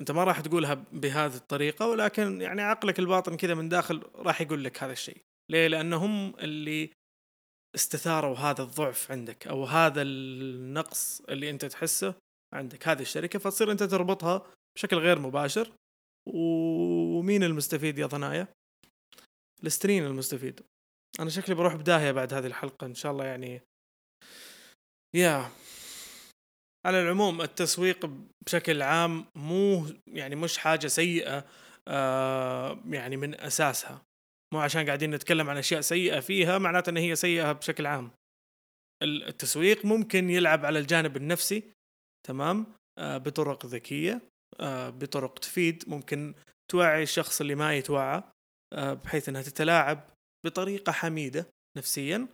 [0.00, 4.64] أنت ما راح تقولها بهذه الطريقة ولكن يعني عقلك الباطن كذا من داخل راح يقول
[4.64, 5.22] لك هذا الشيء.
[5.50, 6.90] ليه؟ لانهم اللي
[7.74, 12.14] استثاروا هذا الضعف عندك أو هذا النقص اللي أنت تحسه
[12.54, 12.88] عندك.
[12.88, 15.72] هذه الشركة فتصير أنت تربطها بشكل غير مباشر
[16.26, 18.48] ومين المستفيد يا ضنايا؟
[19.64, 20.60] السترين المستفيد.
[21.20, 23.60] أنا شكلي بروح بداهية بعد هذه الحلقة إن شاء الله يعني.
[25.14, 25.50] يا.
[26.86, 28.10] على العموم التسويق
[28.46, 31.44] بشكل عام مو يعني مش حاجة سيئة
[31.88, 34.02] آه يعني من أساسها.
[34.54, 38.10] مو عشان قاعدين نتكلم عن أشياء سيئة فيها معناته إن هي سيئة بشكل عام.
[39.02, 41.62] التسويق ممكن يلعب على الجانب النفسي
[42.26, 42.66] تمام؟
[42.98, 44.20] آه بطرق ذكية.
[44.90, 46.34] بطرق تفيد ممكن
[46.70, 48.22] توعي الشخص اللي ما يتوعى
[48.72, 50.10] آه بحيث إنها تتلاعب
[50.46, 52.28] بطريقة حميدة نفسيا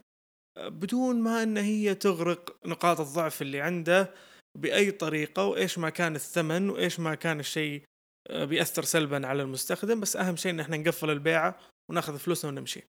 [0.57, 4.13] آه، بدون ما إن هي تغرق نقاط الضعف اللي عنده
[4.57, 7.83] بأي طريقة وإيش ما كان الثمن وإيش ما كان الشيء
[8.29, 12.83] آه، بيأثر سلبا على المستخدم بس أهم شيء إن إحنا نقفل البيعة ونأخذ فلوسنا ونمشي.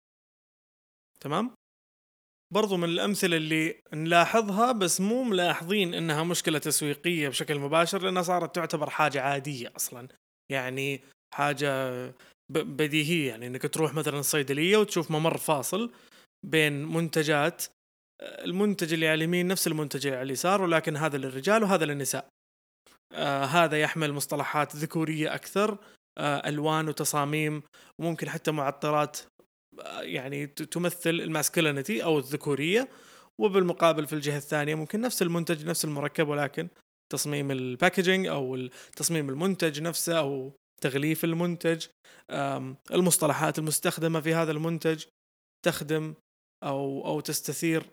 [1.20, 1.54] تمام؟
[2.52, 8.54] برضو من الأمثلة اللي نلاحظها بس مو ملاحظين إنها مشكلة تسويقية بشكل مباشر لأنها صارت
[8.54, 10.08] تعتبر حاجة عادية أصلا.
[10.52, 11.00] يعني
[11.34, 11.90] حاجة
[12.50, 15.90] بديهية يعني إنك تروح مثلا الصيدلية وتشوف ممر فاصل
[16.46, 17.64] بين منتجات
[18.22, 22.28] المنتج اللي على اليمين نفس المنتج اللي على اليسار ولكن هذا للرجال وهذا للنساء.
[23.12, 25.78] آه هذا يحمل مصطلحات ذكورية أكثر
[26.18, 27.62] آه ألوان وتصاميم
[28.00, 29.39] وممكن حتى معطرات آه
[30.00, 32.88] يعني تمثل ال masculinity أو الذكورية
[33.40, 36.68] وبالمقابل في الجهة الثانية ممكن نفس المنتج نفس المركب ولكن
[37.12, 41.86] تصميم ال packaging أو تصميم المنتج نفسه أو تغليف المنتج
[42.90, 45.04] المصطلحات المستخدمة في هذا المنتج
[45.64, 46.14] تخدم
[46.64, 47.86] أو أو تستثير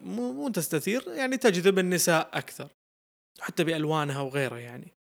[0.00, 2.68] مو تستثير يعني تجذب النساء أكثر
[3.40, 4.92] حتى بألوانها وغيرها يعني.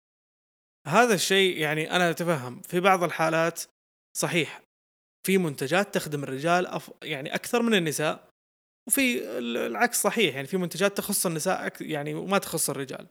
[0.87, 3.62] هذا الشيء يعني أنا أتفهم في بعض الحالات
[4.16, 4.62] صحيح
[5.29, 8.29] في منتجات تخدم الرجال أف يعني أكثر من النساء
[8.88, 13.07] وفي العكس صحيح يعني في منتجات تخص النساء يعني وما تخص الرجال.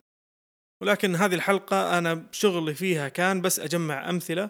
[0.82, 4.50] ولكن هذه الحلقة أنا شغلي فيها كان بس أجمع أمثلة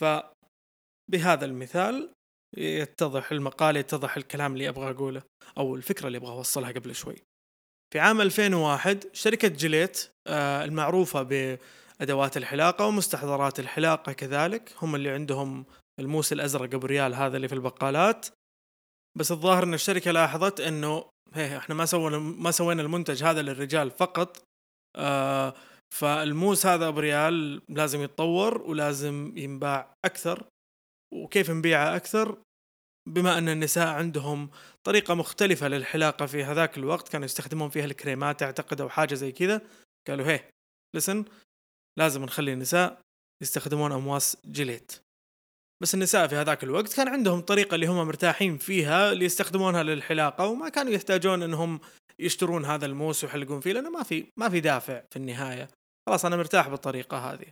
[0.00, 2.12] فبهذا المثال
[2.56, 5.22] يتضح المقال يتضح الكلام اللي أبغى أقوله
[5.58, 7.16] أو الفكرة اللي أبغى أوصلها قبل شوي.
[7.92, 15.64] في عام 2001 شركة جليت آه، المعروفة بأدوات الحلاقة ومستحضرات الحلاقة كذلك هم اللي عندهم
[16.00, 18.26] الموس الأزرق أبو ريال هذا اللي في البقالات.
[19.18, 23.90] بس الظاهر إن الشركة لاحظت إنه هي إحنا ما سوينا ما سوينا المنتج هذا للرجال
[23.90, 24.42] فقط.
[24.96, 25.54] آه
[25.94, 30.46] فالموس هذا بريال لازم يتطور ولازم ينباع أكثر
[31.14, 32.38] وكيف نبيعه أكثر؟
[33.08, 34.50] بما أن النساء عندهم
[34.84, 39.60] طريقة مختلفة للحلاقة في هذاك الوقت كانوا يستخدمون فيها الكريمات اعتقد أو حاجة زي كذا.
[40.08, 40.50] قالوا هي
[40.96, 41.24] لسن
[41.98, 43.00] لازم نخلي النساء
[43.42, 45.05] يستخدمون أمواس جيليت.
[45.82, 50.46] بس النساء في هذاك الوقت كان عندهم طريقة اللي هم مرتاحين فيها اللي يستخدمونها للحلاقة
[50.46, 51.80] وما كانوا يحتاجون إنهم
[52.18, 55.68] يشترون هذا الموس ويحلقون فيه لأنه ما في ما في دافع في النهاية.
[56.08, 57.46] خلاص أنا مرتاح بالطريقة هذه.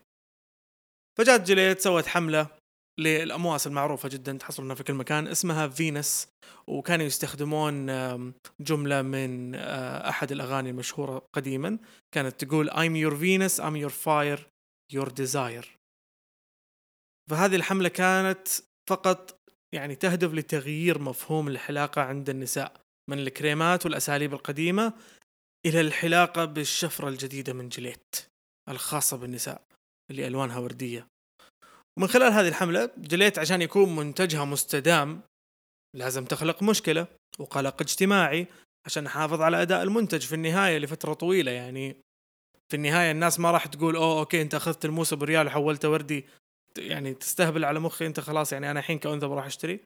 [1.18, 2.46] فجات جليت سوت حملة
[3.00, 6.28] للأمواس المعروفة جدا تحصلونها في كل مكان اسمها فينس
[6.66, 7.86] وكانوا يستخدمون
[8.60, 11.78] جملة من آه، أحد الأغاني المشهورة قديما
[12.14, 14.40] كانت تقول I'm your Venus, I'm your fire,
[14.92, 15.83] your desire.
[17.30, 18.48] فهذه الحملة كانت
[18.90, 19.40] فقط
[19.74, 24.92] يعني تهدف لتغيير مفهوم الحلاقة عند النساء من الكريمات والأساليب القديمة
[25.66, 28.16] إلى الحلاقة بالشفرة الجديدة من جليت
[28.68, 29.62] الخاصة بالنساء
[30.10, 31.06] اللي ألوانها وردية.
[31.98, 35.22] ومن خلال هذه الحملة جليت عشان يكون منتجها مستدام
[35.96, 37.06] لازم تخلق مشكلة
[37.38, 38.46] وقلق اجتماعي
[38.86, 41.50] عشان نحافظ على أداء المنتج في النهاية لفترة طويلة.
[41.50, 41.96] يعني
[42.68, 46.26] في النهاية الناس ما راح تقول أوه okay أنت أخذت الموسى بريال وحولته وردي.
[46.78, 49.80] يعني تستهبل على مخي أنت خلاص يعني أنا الحين كأنثى بروح أشتري.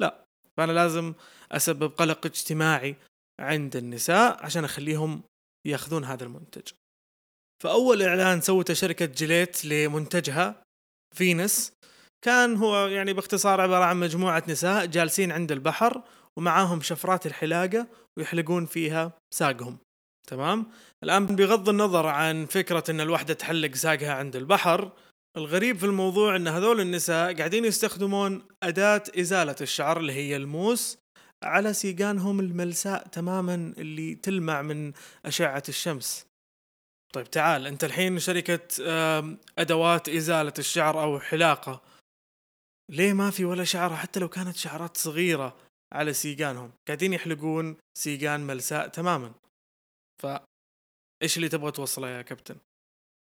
[0.00, 0.24] لا
[0.56, 1.14] فأنا لازم
[1.52, 2.96] أسبب قلق اجتماعي
[3.40, 5.22] عند النساء عشان أخليهم
[5.66, 6.72] يأخذون هذا المنتج.
[7.62, 10.62] فأول إعلان سوته شركة جيليت لمنتجها
[11.14, 11.72] فينس
[12.24, 16.02] كان هو يعني باختصار عبارة عن مجموعة نساء جالسين عند البحر
[16.36, 19.78] ومعاهم شفرات الحلاقة ويحلقون فيها ساقهم.
[20.26, 20.66] تمام؟
[21.02, 24.92] الآن بغض النظر عن فكرة إن الوحدة تحلق ساقها عند البحر
[25.36, 30.98] الغريب في الموضوع إن هذول النساء قاعدين يستخدمون أداة إزالة الشعر اللي هي الموس
[31.42, 34.92] على سيقانهم الملساء تماما اللي تلمع من
[35.24, 36.26] أشعة الشمس.
[37.14, 38.68] طيب تعال أنت الحين شركة
[39.58, 41.82] أدوات إزالة الشعر أو حلاقة
[42.90, 45.56] ليه ما في ولا شعرة؟ حتى لو كانت شعرات صغيرة
[45.92, 49.32] على سيقانهم قاعدين يحلقون سيقان ملساء تماما.
[50.22, 50.26] ف
[51.22, 52.56] إيش اللي تبغى توصله يا كابتن؟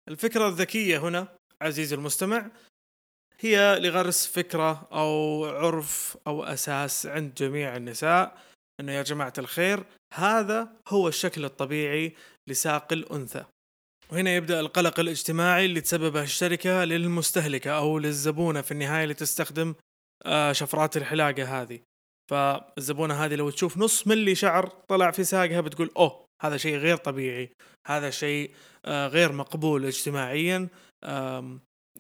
[0.09, 2.51] الفكرة الذكية هنا عزيزي المستمع
[3.39, 8.37] هي لغرس فكرة أو عرف أو أساس عند جميع النساء
[8.79, 12.15] أنه يا جماعة الخير هذا هو الشكل الطبيعي
[12.47, 13.45] لساق الأنثى.
[14.11, 19.75] وهنا يبدأ القلق الاجتماعي اللي تسببه الشركة للمستهلكة أو للزبونة في النهاية اللي تستخدم
[20.25, 21.79] آه، شفرات الحلاقة هذه.
[22.31, 26.97] فالزبونة هذه لو تشوف نص ملي شعر طلع في ساقها بتقول أوه هذا شيء غير
[26.97, 27.51] طبيعي
[27.87, 28.51] هذا شيء
[28.85, 30.67] آه، غير مقبول اجتماعيا.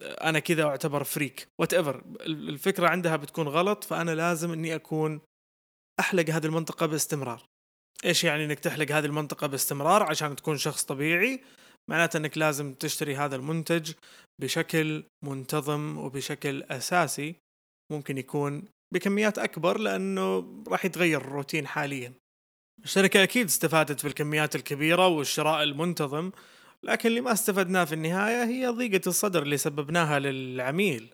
[0.01, 5.21] أنا كذا أعتبر freak whatever الفكرة عندها بتكون غلط فأنا لازم إني أكون
[5.99, 7.45] أحلق هذه المنطقة باستمرار.
[8.05, 11.43] إيش يعني إنك تحلق هذه المنطقة باستمرار عشان تكون شخص طبيعي؟
[11.89, 13.91] معناته إنك لازم تشتري هذا المنتج
[14.41, 17.35] بشكل منتظم وبشكل أساسي.
[17.91, 18.63] ممكن يكون
[18.93, 22.13] بكميات أكبر لأنه راح يتغير الروتين حاليا.
[22.83, 26.31] الشركة أكيد استفادت بالكميات الكبيرة والشراء المنتظم
[26.85, 31.13] لكن اللي ما استفدناه في النهاية هي ضيقة الصدر اللي سببناها للعميل.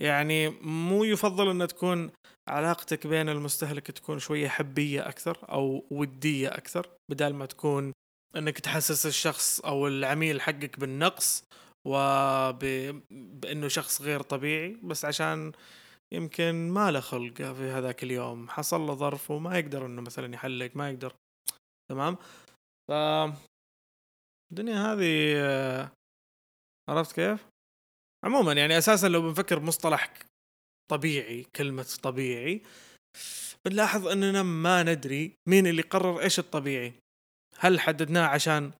[0.00, 2.10] يعني مو يفضل أن تكون
[2.48, 7.92] علاقتك بين المستهلك تكون شوية حبية أكثر أو ودية أكثر بدل ما تكون
[8.36, 11.44] أنك تحسس الشخص أو العميل حقك بالنقص
[11.86, 14.76] وبأنه شخص غير طبيعي.
[14.82, 15.52] بس عشان
[16.14, 18.48] يمكن ما له خلق في هذاك اليوم.
[18.48, 21.14] حصل له ظرف وما يقدر إنه مثلا يحلق ما يقدر.
[21.90, 22.16] تمام؟
[24.50, 25.90] الدنيا هذه
[26.88, 27.46] عرفت كيف؟
[28.24, 30.12] عموما يعني أساسا لو بنفكر بمصطلح
[30.90, 32.62] طبيعي كلمة طبيعي
[33.64, 36.92] بنلاحظ أننا ما ندري مين اللي قرر إيش الطبيعي
[37.58, 38.72] هل حددناه عشان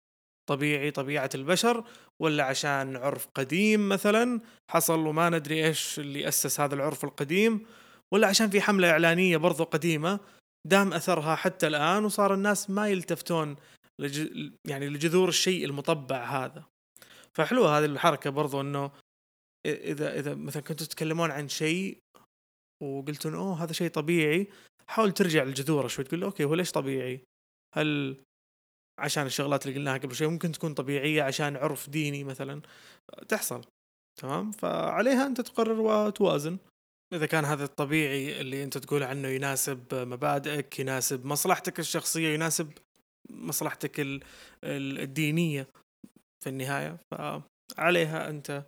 [0.49, 1.85] طبيعي طبيعة البشر
[2.23, 4.41] ولا عشان عرف قديم مثلا
[4.71, 7.66] حصل وما ندري إيش اللي أسس هذا العرف القديم
[8.12, 10.21] ولا عشان في حملة إعلانية برضو قديمة
[10.66, 13.57] دام أثرها حتى الآن وصار الناس ما يلتفتون
[14.01, 14.30] لج...
[14.68, 16.64] يعني لجذور الشيء المطبع هذا.
[17.34, 18.90] فحلوة هذه الحركة برضو إنه
[19.66, 21.98] إذا إذا مثلا كنتوا تتكلمون عن شيء
[22.82, 24.46] وقلتوا أوه هذا شيء طبيعي
[24.86, 27.24] حاول ترجع للجذور شوي تقول أوكي هو ليش طبيعي؟
[27.76, 28.16] هل
[28.98, 32.62] عشان الشغلات اللي قلناها قبل شوي ممكن تكون طبيعية عشان عرف ديني مثلا؟
[33.28, 33.64] تحصل.
[34.20, 36.59] تمام؟ فعليها أنت تقرر وتوازن.
[37.14, 42.72] إذا كان هذا الطبيعي اللي أنت تقول عنه يناسب مبادئك يناسب مصلحتك الشخصية يناسب
[43.31, 44.21] مصلحتك
[44.64, 45.66] الدينية
[46.45, 48.64] في النهاية فعليها أنت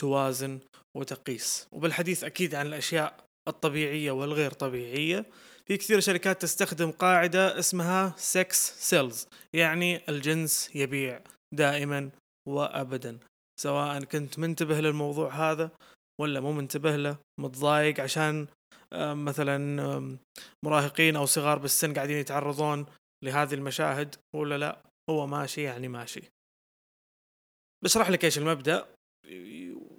[0.00, 0.60] توازن
[0.96, 1.68] وتقيس.
[1.72, 5.26] وبالحديث أكيد عن الأشياء الطبيعية والغير طبيعية.
[5.66, 11.20] في كثير شركات تستخدم قاعدة اسمها sex sells يعني الجنس يبيع
[11.54, 12.10] دائما
[12.48, 13.18] وابدا.
[13.60, 15.70] سواء كنت منتبه للموضوع هذا
[16.20, 18.46] ولا مو منتبه له متضايق عشان
[18.94, 20.18] مثلا
[20.64, 22.86] مراهقين أو صغار بالسن قاعدين يتعرضون
[23.26, 26.22] لهذه المشاهد ولا لا؟ هو ماشي يعني ماشي.
[27.84, 28.86] بشرح لك إيش المبدأ.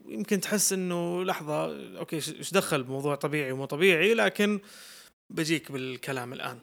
[0.05, 1.65] يمكن تحس إنه لحظة
[1.99, 4.59] أوكي إيش دخل بموضوع طبيعي ومو طبيعي لكن
[5.33, 6.59] بجيك بالكلام الآن.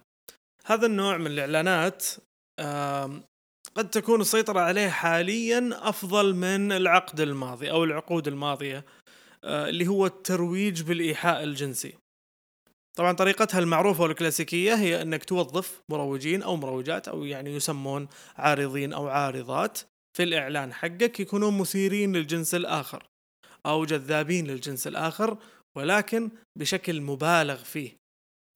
[0.67, 2.05] هذا النوع من الإعلانات
[3.75, 8.85] قد تكون السيطرة عليه حاليا أفضل من العقد الماضي أو العقود الماضية
[9.45, 11.95] آه، اللي هو الترويج بالإيحاء الجنسي.
[12.97, 19.09] طبعا طريقتها المعروفة والكلاسيكية هي أنك توظف مروجين أو مروجات أو يعني يسمون عارضين أو
[19.09, 19.79] عارضات
[20.17, 23.07] في الإعلان حقك يكونون مثيرين للجنس الآخر
[23.67, 25.39] أو جذابين للجنس الآخر
[25.77, 27.97] ولكن بشكل مبالغ فيه.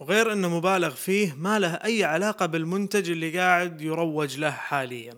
[0.01, 5.15] وغير إنه مبالغ فيه ما له أي علاقة بالمنتج اللي قاعد يروج له حاليا.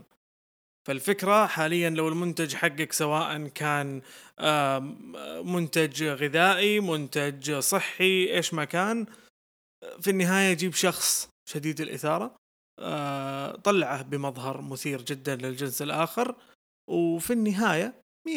[0.91, 4.03] فالفكرة حاليا لو المنتج حقك سواء كان
[5.45, 9.07] منتج غذائي منتج صحي إيش ما كان
[10.01, 12.37] في النهاية جيب شخص شديد الإثارة
[12.81, 16.35] آه، طلعه بمظهر مثير جدا للجنس الآخر
[16.91, 17.95] وفي النهاية
[18.29, 18.31] 100%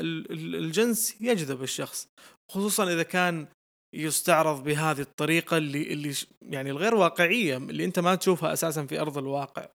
[0.00, 2.08] الجنس يجذب الشخص
[2.50, 3.46] خصوصا إذا كان
[3.94, 9.18] يستعرض بهذه الطريقة اللي اللي يعني الغير واقعية اللي أنت ما تشوفها أساسا في أرض
[9.18, 9.68] الواقع.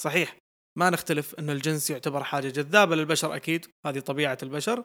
[0.00, 0.43] صحيح
[0.78, 4.84] ما نختلف إن الجنس يعتبر حاجة جذابة للبشر أكيد هذه طبيعة البشر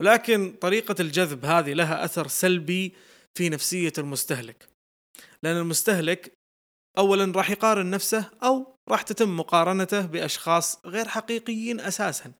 [0.00, 2.94] ولكن طريقة الجذب هذه لها أثر سلبي
[3.34, 4.68] في نفسية المستهلك.
[5.42, 6.32] لأن المستهلك
[6.98, 12.32] اولا راح يقارن نفسه أو راح تتم مقارنته بأشخاص غير حقيقيين أساسا.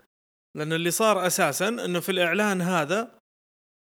[0.56, 3.18] لأن اللي صار أساسا إنه في الإعلان هذا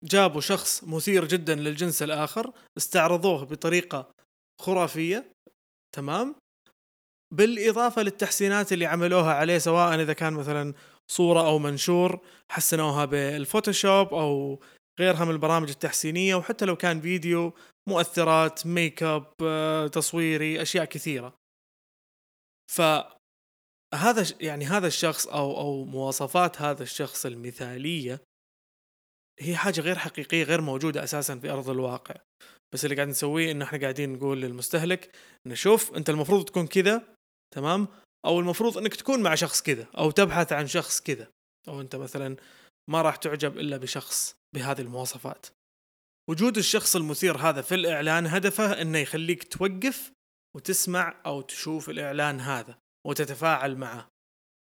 [0.05, 4.13] جابوا شخص مثير جدا للجنس الآخر استعرضوه بطريقة
[4.61, 5.33] خرافية
[5.97, 6.35] تمام
[7.35, 10.75] بالإضافة للتحسينات اللي عملوها عليه سواء إذا كان مثلا
[11.11, 12.21] صورة أو منشور
[12.51, 14.61] حسنوها بالفوتوشوب أو
[15.01, 17.53] غيرها من البرامج التحسينية وحتى لو كان فيديو
[17.89, 21.35] مؤثرات make up آه، تصويري أشياء كثيرة.
[22.73, 22.83] ف
[23.95, 28.21] هذا يعني هذا الشخص أو أو مواصفات هذا الشخص المثالية
[29.41, 32.15] هي حاجة غير حقيقية غير موجودة أساسا في أرض الواقع.
[32.75, 35.17] بس اللي قاعد نسويه إنه إحنا قاعدين نقول للمستهلك
[35.47, 37.17] نشوف أنت المفروض تكون كذا
[37.55, 37.89] تمام؟
[38.25, 41.29] أو المفروض إنك تكون مع شخص كذا أو تبحث عن شخص كذا
[41.69, 42.37] أو أنت مثلا
[42.91, 45.47] ما راح تعجب إلا بشخص بهذه المواصفات.
[46.31, 50.13] وجود الشخص المثير هذا في الإعلان هدفه إنه يخليك توقف
[50.57, 54.09] وتسمع أو تشوف الإعلان هذا وتتفاعل معه.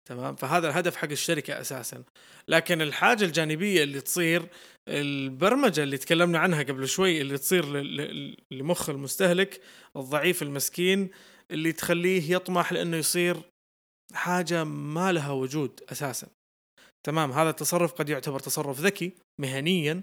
[0.09, 2.05] تمام؟ فهذا الهدف حق الشركة أساسا.
[2.49, 4.49] لكن الحاجة الجانبية اللي تصير
[4.89, 7.64] البرمجة اللي تكلمنا عنها قبل شوي اللي تصير
[8.51, 9.61] لمخ المستهلك
[9.97, 11.11] الضعيف المسكين
[11.51, 13.36] اللي تخليه يطمح لأنه يصير
[14.14, 16.28] حاجة ما لها وجود أساسا.
[17.07, 20.03] تمام هذا التصرف قد يعتبر تصرف ذكي مهنيا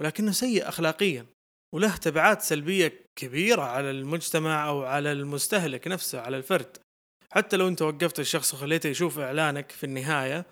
[0.00, 1.26] ولكنه سيء اخلاقيا
[1.74, 6.76] وله تبعات سلبية كبيرة على المجتمع أو على المستهلك نفسه على الفرد.
[7.32, 10.46] حتى لو أنت وقفت الشخص وخليته يشوف إعلانك في النهاية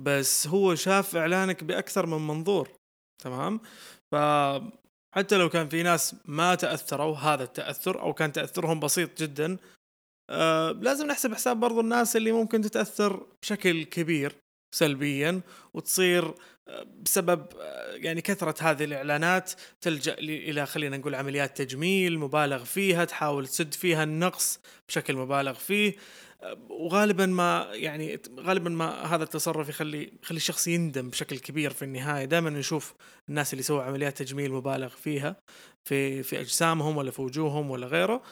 [0.00, 2.68] بس هو شاف إعلانك بأكثر من منظور.
[3.22, 3.60] تمام؟
[4.12, 4.16] ف
[5.14, 9.58] حتى لو كان في ناس ما تأثروا هذا التأثر أو كان تأثرهم بسيط جدا
[10.32, 14.32] آه لازم نحسب حساب برضو الناس اللي ممكن تتأثر بشكل كبير
[14.74, 15.40] سلبيا
[15.74, 16.34] وتصير
[16.68, 23.04] آه، بسبب آه، يعني كثرة هذه الإعلانات تلجأ إلى خلينا نقول عمليات تجميل مبالغ فيها
[23.04, 25.96] تحاول تسد فيها النقص بشكل مبالغ فيه.
[26.68, 32.24] وغالبا ما يعني غالبا ما هذا التصرف يخلي يخلي الشخص يندم بشكل كبير في النهاية.
[32.24, 32.94] دائما نشوف
[33.28, 35.36] الناس اللي سووا عمليات تجميل مبالغ فيها
[35.84, 38.22] في في أجسامهم ولا في وجوههم ولا غيره.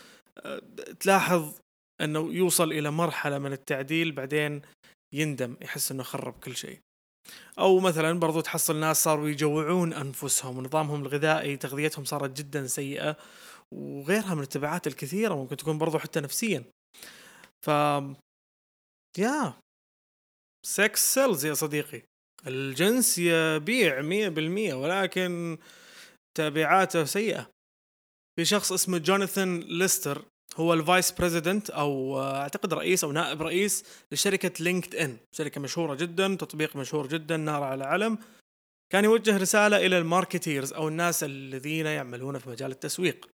[1.00, 1.52] تلاحظ
[2.00, 4.62] أنه يوصل إلى مرحلة من التعديل بعدين
[5.14, 6.78] يندم يحس إنه خرب كل شيء.
[7.58, 13.16] أو مثلا برضو تحصل ناس صاروا يجوعون أنفسهم ونظامهم الغذائي تغذيتهم صارت جدا سيئة
[13.74, 16.64] وغيرها من التبعات الكثيرة ممكن تكون برضو حتى نفسيا.
[17.66, 17.70] ف
[19.18, 19.54] yeah
[20.66, 22.02] sex sells يا صديقي.
[22.46, 25.58] الجنس يبيع مية بالمية ولكن
[26.38, 27.50] تبعاته سيئة.
[28.38, 30.24] في شخص اسمه جوناثان ليستر
[30.56, 36.34] هو ال vice president أو أعتقد رئيس أو نائب رئيس لشركة LinkedIn شركة مشهورة جدا
[36.34, 38.18] تطبيق مشهور جدا نار على علم.
[38.92, 43.28] كان يوجه رسالة إلى ال marketers أو الناس الذين يعملون في مجال التسويق.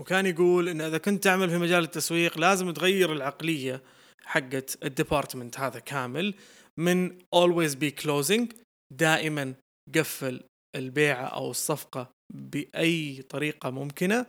[0.00, 3.82] وكان يقول إن إذا كنت تعمل في مجال التسويق لازم تغير العقلية
[4.24, 6.34] حقت ال department هذا كامل
[6.76, 8.54] من always be closing
[8.92, 9.54] دائما
[9.94, 10.40] قفل
[10.76, 14.16] البيعة أو الصفقة بأي طريقة ممكنة.
[14.20, 14.26] آه،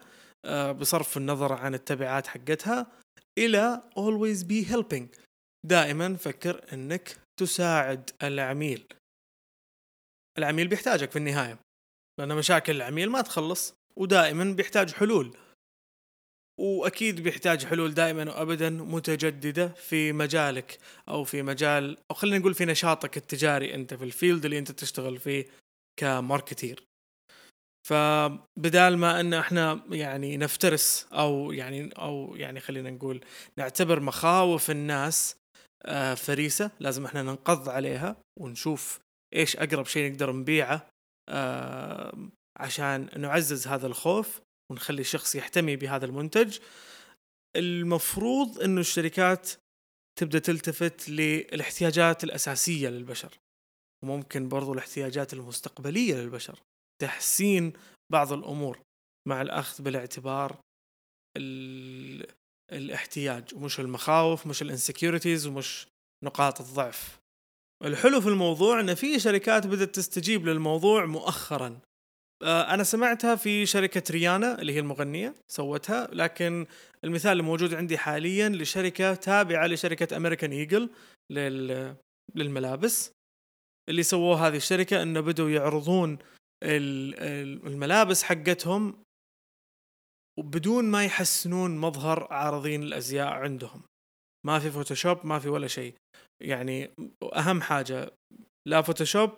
[0.72, 2.92] بصرف النظر عن التبعات حقتها
[3.38, 5.20] إلى always be helping.
[5.66, 8.86] دائما فكر إنك تساعد العميل.
[10.38, 11.60] العميل بيحتاجك في النهاية
[12.20, 15.38] لأن مشاكل العميل ما تخلص ودائما بيحتاج حلول.
[16.60, 22.66] وأكيد بيحتاج حلول دائما وابدا متجددة في مجالك أو في مجال أو خلينا نقول في
[22.66, 25.46] نشاطك التجاري أنت في الفيلد اللي أنت تشتغل فيه
[26.00, 26.84] كماركتير.
[27.88, 33.22] فبدال ما إن إحنا يعني نفترس أو يعني أو يعني خلينا نقول
[33.58, 35.36] نعتبر مخاوف الناس
[35.86, 39.00] آه، فريسة لازم إحنا ننقض عليها ونشوف
[39.36, 40.88] إيش أقرب شيء نقدر نبيعه
[41.30, 42.30] آه،
[42.60, 46.60] عشان نعزز هذا الخوف ونخلي الشخص يحتمي بهذا المنتج.
[47.56, 49.52] المفروض إنه الشركات
[50.20, 53.38] تبدأ تلتفت للاحتياجات الأساسية للبشر
[54.04, 56.60] وممكن برضو الاحتياجات المستقبلية للبشر.
[57.02, 57.74] تحسين
[58.12, 58.80] بعض الأمور
[59.28, 60.60] مع الأخذ بالاعتبار
[62.72, 63.56] الاحتياج.
[63.56, 65.88] ومش المخاوف مش ال insecurities ومش
[66.24, 67.20] نقاط الضعف.
[67.84, 71.80] الحلو في الموضوع إن في شركات بدأت تستجيب للموضوع مؤخرا.
[72.44, 76.08] آه، أنا سمعتها في شركة ريانا اللي هي المغنية سوتها.
[76.14, 76.66] لكن
[77.04, 80.90] المثال الموجود عندي حاليا لشركة تابعة لشركة American Eagle
[82.36, 83.12] للملابس.
[83.90, 86.18] اللي سووه هذه الشركة إنه بدوا يعرضون
[86.64, 89.04] الملابس حقتهم
[90.40, 93.84] وبدون ما يحسنون مظهر عارضين الأزياء عندهم.
[94.46, 95.96] ما في Photoshop ما في ولا شيء.
[96.42, 96.90] يعني
[97.34, 98.12] أهم حاجة
[98.68, 99.32] لا Photoshop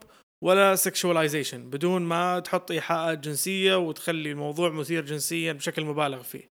[0.43, 6.49] ولا sexualization بدون ما تحط إيحاءات جنسية وتخلي الموضوع مثير جنسيا بشكل مبالغ فيه.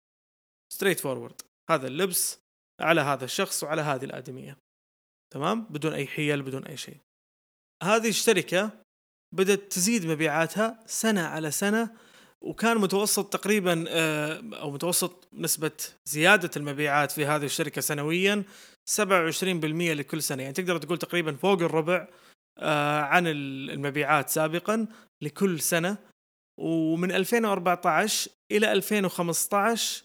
[0.73, 2.39] straightforward هذا اللبس
[2.81, 4.59] على هذا الشخص وعلى هذه الآدمية.
[5.33, 6.99] تمام؟ بدون أي حيل بدون أي شيء.
[7.83, 8.84] هذه الشركة
[9.35, 11.91] بدأت تزيد مبيعاتها سنة على سنة
[12.41, 15.71] وكان متوسط تقريبا آه، أو متوسط نسبة
[16.05, 18.45] زيادة المبيعات في هذه الشركة سنويا
[18.87, 18.95] 27%
[19.95, 20.43] لكل سنة.
[20.43, 22.09] يعني تقدر تقول تقريبا فوق الربع
[22.59, 24.87] آه، عن المبيعات سابقا
[25.23, 25.97] لكل سنة.
[26.61, 30.05] ومن 2014 إلى 2015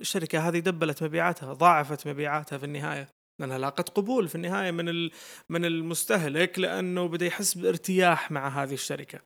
[0.00, 3.08] الشركة هذه دبلت مبيعاتها ضاعفت مبيعاتها في النهاية.
[3.40, 5.10] لأنها لاقت قبول في النهاية من
[5.48, 9.20] من المستهلك لأنه بدأ يحس بارتياح مع هذه الشركة.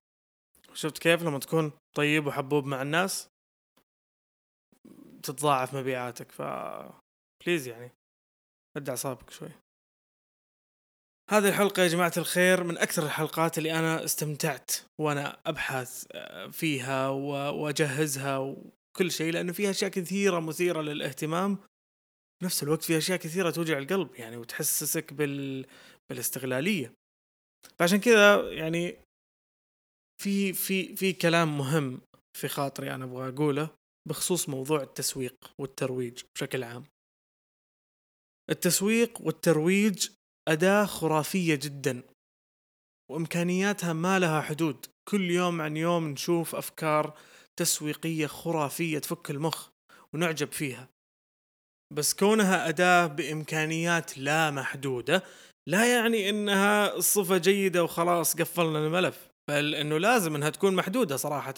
[0.74, 3.28] شفت كيف لما تكون طيب وحبوب مع الناس؟
[5.22, 6.42] تتضاعف مبيعاتك ف
[7.44, 7.90] بليز يعني
[8.76, 9.50] هدى أعصابك شوي.
[11.30, 16.04] هذه الحلقة يا جماعة الخير من أكثر الحلقات اللي أنا استمتعت وأنا أبحث
[16.52, 21.58] فيها وأجهزها وكل شيء لأنه فيها أشياء كثيرة مثيرة للاهتمام.
[22.42, 25.66] بنفس الوقت في أشياء كثيرة توجع القلب يعني وتحسسك بال
[26.10, 26.92] بالاستغلالية.
[27.78, 28.96] فعشان كذا يعني
[30.22, 32.00] في في في كلام مهم
[32.38, 33.70] في خاطري أنا أبغى أقوله
[34.08, 36.84] بخصوص موضوع التسويق والترويج بشكل عام.
[38.50, 40.08] التسويق والترويج
[40.48, 42.02] أداة خرافية جدا
[43.10, 44.86] وإمكانياتها ما لها حدود.
[45.08, 47.18] كل يوم عن يوم نشوف أفكار
[47.56, 49.68] تسويقية خرافية تفك المخ
[50.14, 50.93] ونعجب فيها.
[51.92, 55.22] بس كونها أداة بإمكانيات لا محدودة
[55.68, 59.28] لا يعني إنها صفة جيدة وخلاص قفلنا الملف.
[59.50, 61.54] بل إنه لازم إنها تكون محدودة صراحة.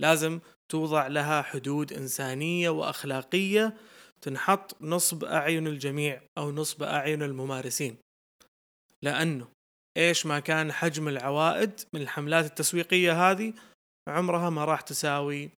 [0.00, 0.40] لازم
[0.72, 3.76] توضع لها حدود إنسانية وأخلاقية
[4.20, 7.96] تنحط نصب أعين الجميع أو نصب أعين الممارسين.
[9.02, 9.48] لأنه
[9.96, 13.52] إيش ما كان حجم العوائد من الحملات التسويقية هذه
[14.08, 15.50] عمرها ما راح تساوي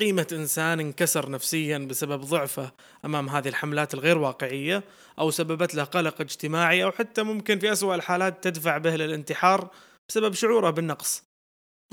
[0.00, 2.72] قيمة إنسان انكسر نفسيا بسبب ضعفه
[3.04, 4.84] أمام هذه الحملات الغير واقعية
[5.18, 9.70] أو سببت له قلق اجتماعي أو حتى ممكن في أسوأ الحالات تدفع به للانتحار
[10.08, 11.24] بسبب شعوره بالنقص.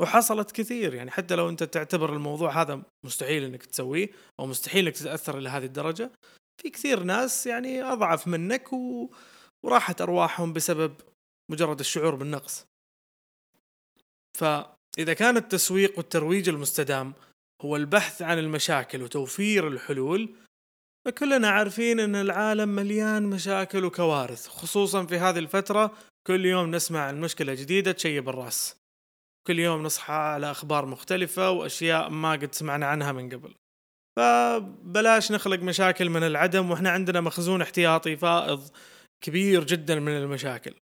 [0.01, 4.95] وحصلت كثير يعني حتى لو أنت تعتبر الموضوع هذا مستحيل أنك تسويه أو مستحيل أنك
[4.95, 6.11] تتأثر لهذه الدرجة
[6.61, 9.09] في كثير ناس يعني أضعف منك و...
[9.65, 10.93] وراحت أرواحهم بسبب
[11.51, 12.65] مجرد الشعور بالنقص.
[14.37, 17.13] فإذا كان التسويق والترويج المستدام
[17.61, 20.35] هو البحث عن المشاكل وتوفير الحلول.
[21.05, 25.97] فكلنا عارفين إن العالم مليان مشاكل وكوارث خصوصا في هذه الفترة
[26.27, 28.77] كل يوم نسمع عن مشكلة جديدة تشيب الرأس.
[29.47, 33.53] كل يوم نصحى على أخبار مختلفة وأشياء ما قد سمعنا عنها من قبل.
[34.17, 38.69] فبلاش نخلق مشاكل من العدم وإحنا عندنا مخزون احتياطي فائض
[39.21, 40.75] كبير جدا من المشاكل.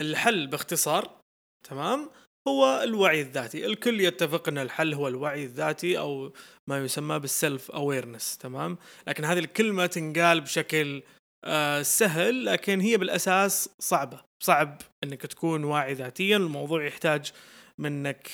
[0.00, 1.20] الحل باختصار
[1.68, 2.10] تمام؟
[2.48, 3.66] هو الوعي الذاتي.
[3.66, 6.32] الكل يتفق إن الحل هو الوعي الذاتي أو
[6.68, 8.78] ما يسمى بالسلف اويرنس تمام؟
[9.08, 11.02] لكن هذه الكلمة تنقال بشكل
[11.44, 14.20] آه سهل لكن هي بالأساس صعبة.
[14.42, 17.32] صعب إنك تكون واعي ذاتيا الموضوع يحتاج
[17.78, 18.28] منك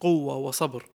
[0.00, 0.86] قوة وصبر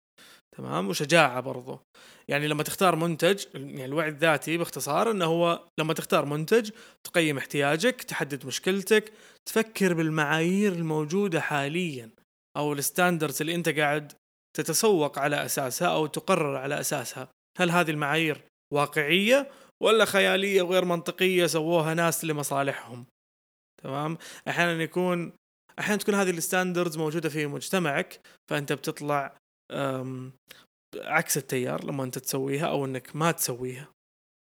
[0.56, 1.80] تمام؟ وشجاعة برضو.
[2.28, 6.70] يعني لما تختار منتج يعني الوعي الذاتي باختصار إنه هو لما تختار منتج
[7.04, 9.12] تقيم احتياجك تحدد مشكلتك
[9.48, 12.10] تفكر بالمعايير الموجودة حاليا.
[12.56, 14.12] أو الستاندردز اللي أنت قاعد
[14.56, 17.28] تتسوق على أساسها أو تقرر على أساسها.
[17.58, 18.44] هل هذه المعايير
[18.74, 19.50] واقعية
[19.82, 23.06] ولا خيالية وغير منطقية سووها ناس لمصالحهم؟
[23.82, 25.32] تمام؟ أحيانا يكون
[25.78, 29.38] أحيانا تكون هذه ال standards موجودة في مجتمعك فأنت بتطلع
[30.96, 33.88] عكس التيار لما أنت تسويها أو إنك ما تسويها.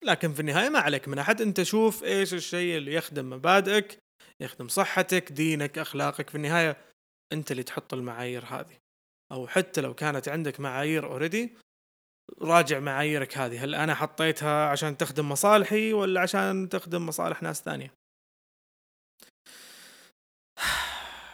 [0.05, 1.41] لكن في النهاية ما عليك من أحد.
[1.41, 3.99] أنت شوف إيش الشيء اللي يخدم مبادئك
[4.41, 6.31] يخدم صحتك دينك أخلاقك.
[6.31, 6.77] في النهاية
[7.33, 8.76] أنت اللي تحط المعايير هذه.
[9.33, 11.57] أو حتى لو كانت عندك معايير already
[12.43, 13.64] راجع معاييرك هذه.
[13.64, 17.95] هل أنا حطيتها عشان تخدم مصالحي ولا عشان تخدم مصالح ناس ثانية؟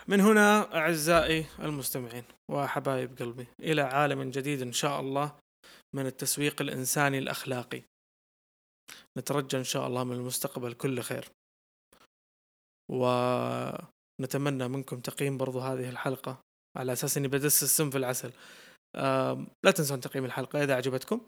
[0.08, 5.38] من هنا أعزائي المستمعين وحبايب قلبي إلى عالم جديد إن شاء الله
[5.94, 7.82] من التسويق الإنساني الأخلاقي.
[9.18, 11.28] نترجى إن شاء الله من المستقبل كل خير.
[14.20, 16.40] ونتمنى منكم تقييم برضو هذه الحلقة
[16.76, 18.32] على أساس أني بدس السم في العسل.
[19.64, 21.20] لا تنسون تقييم الحلقة إذا عجبتكم.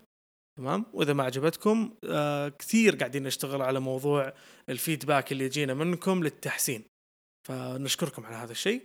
[0.58, 4.32] تمام؟ وإذا ما عجبتكم آه، كثير قاعدين نشتغل على موضوع
[4.68, 6.84] الفيدباك اللي يجينا منكم للتحسين.
[7.48, 8.82] فنشكركم على هذا الشيء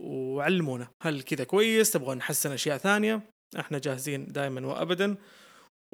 [0.00, 0.88] وعلمونا.
[1.02, 5.16] هل كذا كويس؟ تبغون نحسن أشياء ثانية؟ إحنا جاهزين دائما وأبدا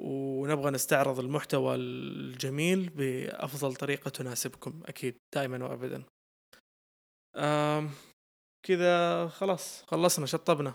[0.01, 6.03] ونبغى نستعرض المحتوى الجميل بأفضل طريقة تناسبكم أكيد دائما وأبدا.
[8.63, 10.73] كذا خلاص خلصنا شطبنا.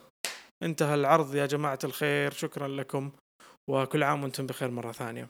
[0.62, 2.32] انتهى العرض يا جماعة الخير.
[2.32, 3.12] شكرا لكم
[3.68, 5.28] وكل عام وأنتم بخير مرة ثانية.